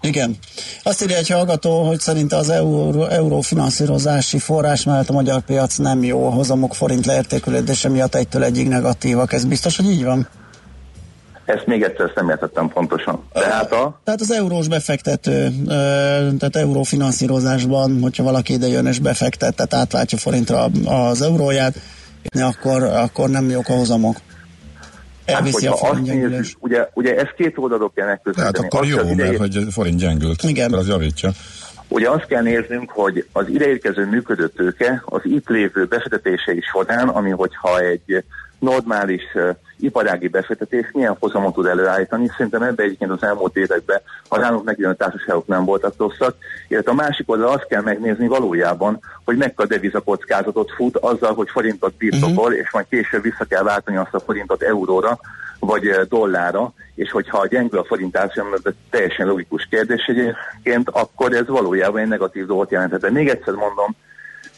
[0.00, 0.36] Igen.
[0.82, 6.04] Azt írja egy hallgató, hogy szerinte az euró, eurófinanszírozási forrás mellett a magyar piac nem
[6.04, 9.32] jó, a hozamok forint leértékülődése miatt egytől egyig negatívak.
[9.32, 10.28] Ez biztos, hogy így van?
[11.54, 13.24] Ezt még egyszer ezt nem értettem pontosan.
[13.32, 14.00] Tehát, a...
[14.04, 15.48] tehát az eurós befektető,
[16.38, 21.74] tehát eurófinanszírozásban, hogyha valaki ide jön és befektet, tehát átváltja forintra az euróját,
[22.40, 24.16] akkor, akkor nem jók a hozamok.
[25.24, 28.56] Elviszi hát, a forint nézzük, ugye, ugye ez két oldalról kell megközelíteni.
[28.56, 30.42] Hát akkor jó, mert hogy forint gyengült.
[30.42, 30.72] Igen.
[30.72, 31.30] Az javítja.
[31.88, 37.30] Ugye azt kell néznünk, hogy az ideérkező működő tőke az itt lévő befektetései során, ami
[37.30, 38.24] hogyha egy
[38.58, 42.28] normális uh, iparági befektetés milyen hozamot tud előállítani.
[42.36, 46.36] Szerintem ebben egyébként az elmúlt években a nálunk megjelenő társaságok nem voltak rosszak,
[46.68, 51.94] illetve a másik oldal azt kell megnézni valójában, hogy mekkora devizakockázatot fut azzal, hogy forintot
[51.94, 52.58] birtokol, uh-huh.
[52.58, 55.18] és majd később vissza kell váltani azt a forintot euróra,
[55.58, 61.46] vagy dollára, és hogyha gyengül a forint árfolyam, ez teljesen logikus kérdés egyébként, akkor ez
[61.46, 63.00] valójában egy negatív dolgot jelenthet.
[63.00, 63.96] De még egyszer mondom,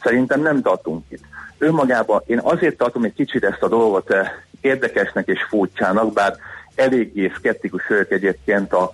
[0.03, 1.25] szerintem nem tartunk itt.
[1.63, 4.15] Önmagában én azért tartom egy kicsit ezt a dolgot
[4.61, 6.37] érdekesnek és furcsának, bár
[6.75, 8.91] eléggé szkeptikus vagyok egyébként a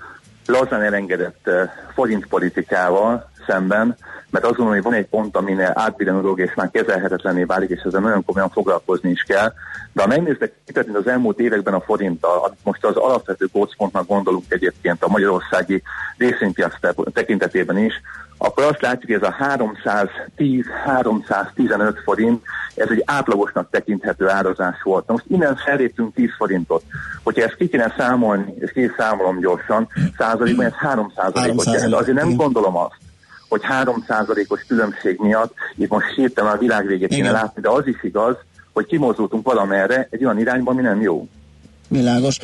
[0.47, 1.51] lazán elengedett
[1.95, 3.97] forintpolitikával szemben,
[4.31, 8.01] mert azt gondolom, hogy van egy pont, aminél átbillenő és már kezelhetetlenné válik, és ezzel
[8.01, 9.53] nagyon komolyan foglalkozni is kell.
[9.93, 15.03] De ha megnéztek mint az elmúlt években a forinttal, most az alapvető gócpontnak gondolunk egyébként
[15.03, 15.83] a magyarországi
[16.17, 16.73] részvénypiac
[17.13, 17.95] tekintetében is,
[18.39, 19.37] akkor azt látjuk, hogy ez a
[20.37, 22.43] 310-315 forint,
[22.75, 25.07] ez egy átlagosnak tekinthető árazás volt.
[25.07, 26.83] Na most innen feléptünk 10 forintot.
[27.23, 29.89] Hogyha ezt ki kéne számolni, és ki számolom gyorsan,
[30.19, 31.95] százalékban ez 3 százalékot jelent.
[31.95, 32.97] Azért nem gondolom azt,
[33.49, 38.03] hogy 3%-os különbség miatt itt most hirtelen a világ végét kéne látni, de az is
[38.03, 38.37] igaz,
[38.73, 41.29] hogy kimozdultunk valamerre egy olyan irányba, ami nem jó.
[41.89, 42.39] Világos.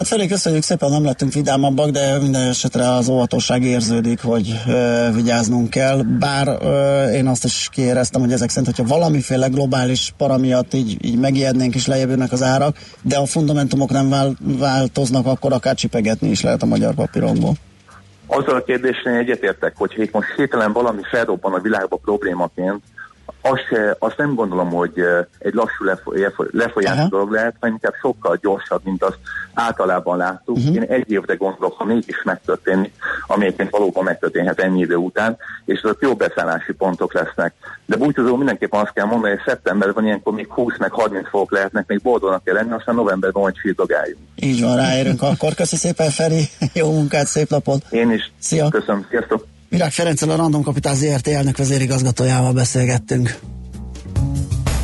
[0.00, 5.08] Hát felé köszönjük szépen, nem lettünk vidámabbak, de minden esetre az óvatosság érződik, hogy ö,
[5.14, 6.02] vigyáznunk kell.
[6.18, 11.04] Bár ö, én azt is kiéreztem, hogy ezek szerint, hogyha valamiféle globális para miatt így,
[11.04, 16.28] így megijednénk és lejjebb az árak, de a fundamentumok nem vál, változnak, akkor akár csipegetni
[16.28, 17.54] is lehet a magyar papírokból.
[18.26, 22.82] Azzal a kérdésre egyetértek, hogy itt most hirtelen valami felrobban a világba problémaként,
[23.40, 24.92] azt, azt nem gondolom, hogy
[25.38, 25.84] egy lassú
[26.50, 29.18] lefolyású dolog lehet, hanem inkább sokkal gyorsabb, mint azt
[29.54, 30.56] általában láttuk.
[30.56, 30.74] Uh-huh.
[30.74, 32.92] Én egy évre gondolok, ha mégis megtörténik
[33.30, 37.54] ami egyébként valóban megtörténhet ennyi idő után, és azok jó beszállási pontok lesznek.
[37.86, 41.52] De búcsúzó mindenképpen azt kell mondani, hogy szeptemberben van ilyenkor még 20 meg 30 fok
[41.52, 44.20] lehetnek, még boldognak kell lenni, aztán novemberben majd csirdagáljunk.
[44.34, 45.54] Így van, ráérünk akkor.
[45.54, 46.48] Köszi szépen, Feri.
[46.80, 47.82] Jó munkát, szép napot.
[47.90, 48.32] Én is.
[48.38, 48.68] Szia.
[48.68, 49.46] Köszönöm, sziasztok.
[49.70, 53.38] Virág Ferenccel a Random Kapitány ZRT elnök vezérigazgatójával beszélgettünk.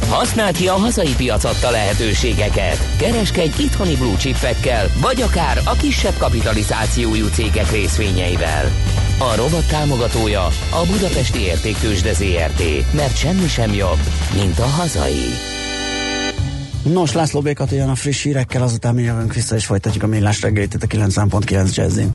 [0.08, 2.78] Használd ki a hazai piac adta lehetőségeket.
[2.98, 8.70] Kereskedj itthoni blue chipekkel, vagy akár a kisebb kapitalizációjú cégek részvényeivel.
[9.18, 13.98] A rovat támogatója a Budapesti Értéktősde ZRT, mert semmi sem jobb,
[14.34, 15.54] mint a hazai.
[16.82, 20.40] Nos, László Békat jön a friss hírekkel, azután mi jövünk vissza és folytatjuk a millás
[20.40, 22.04] reggelit itt a 90.9 Jazzin.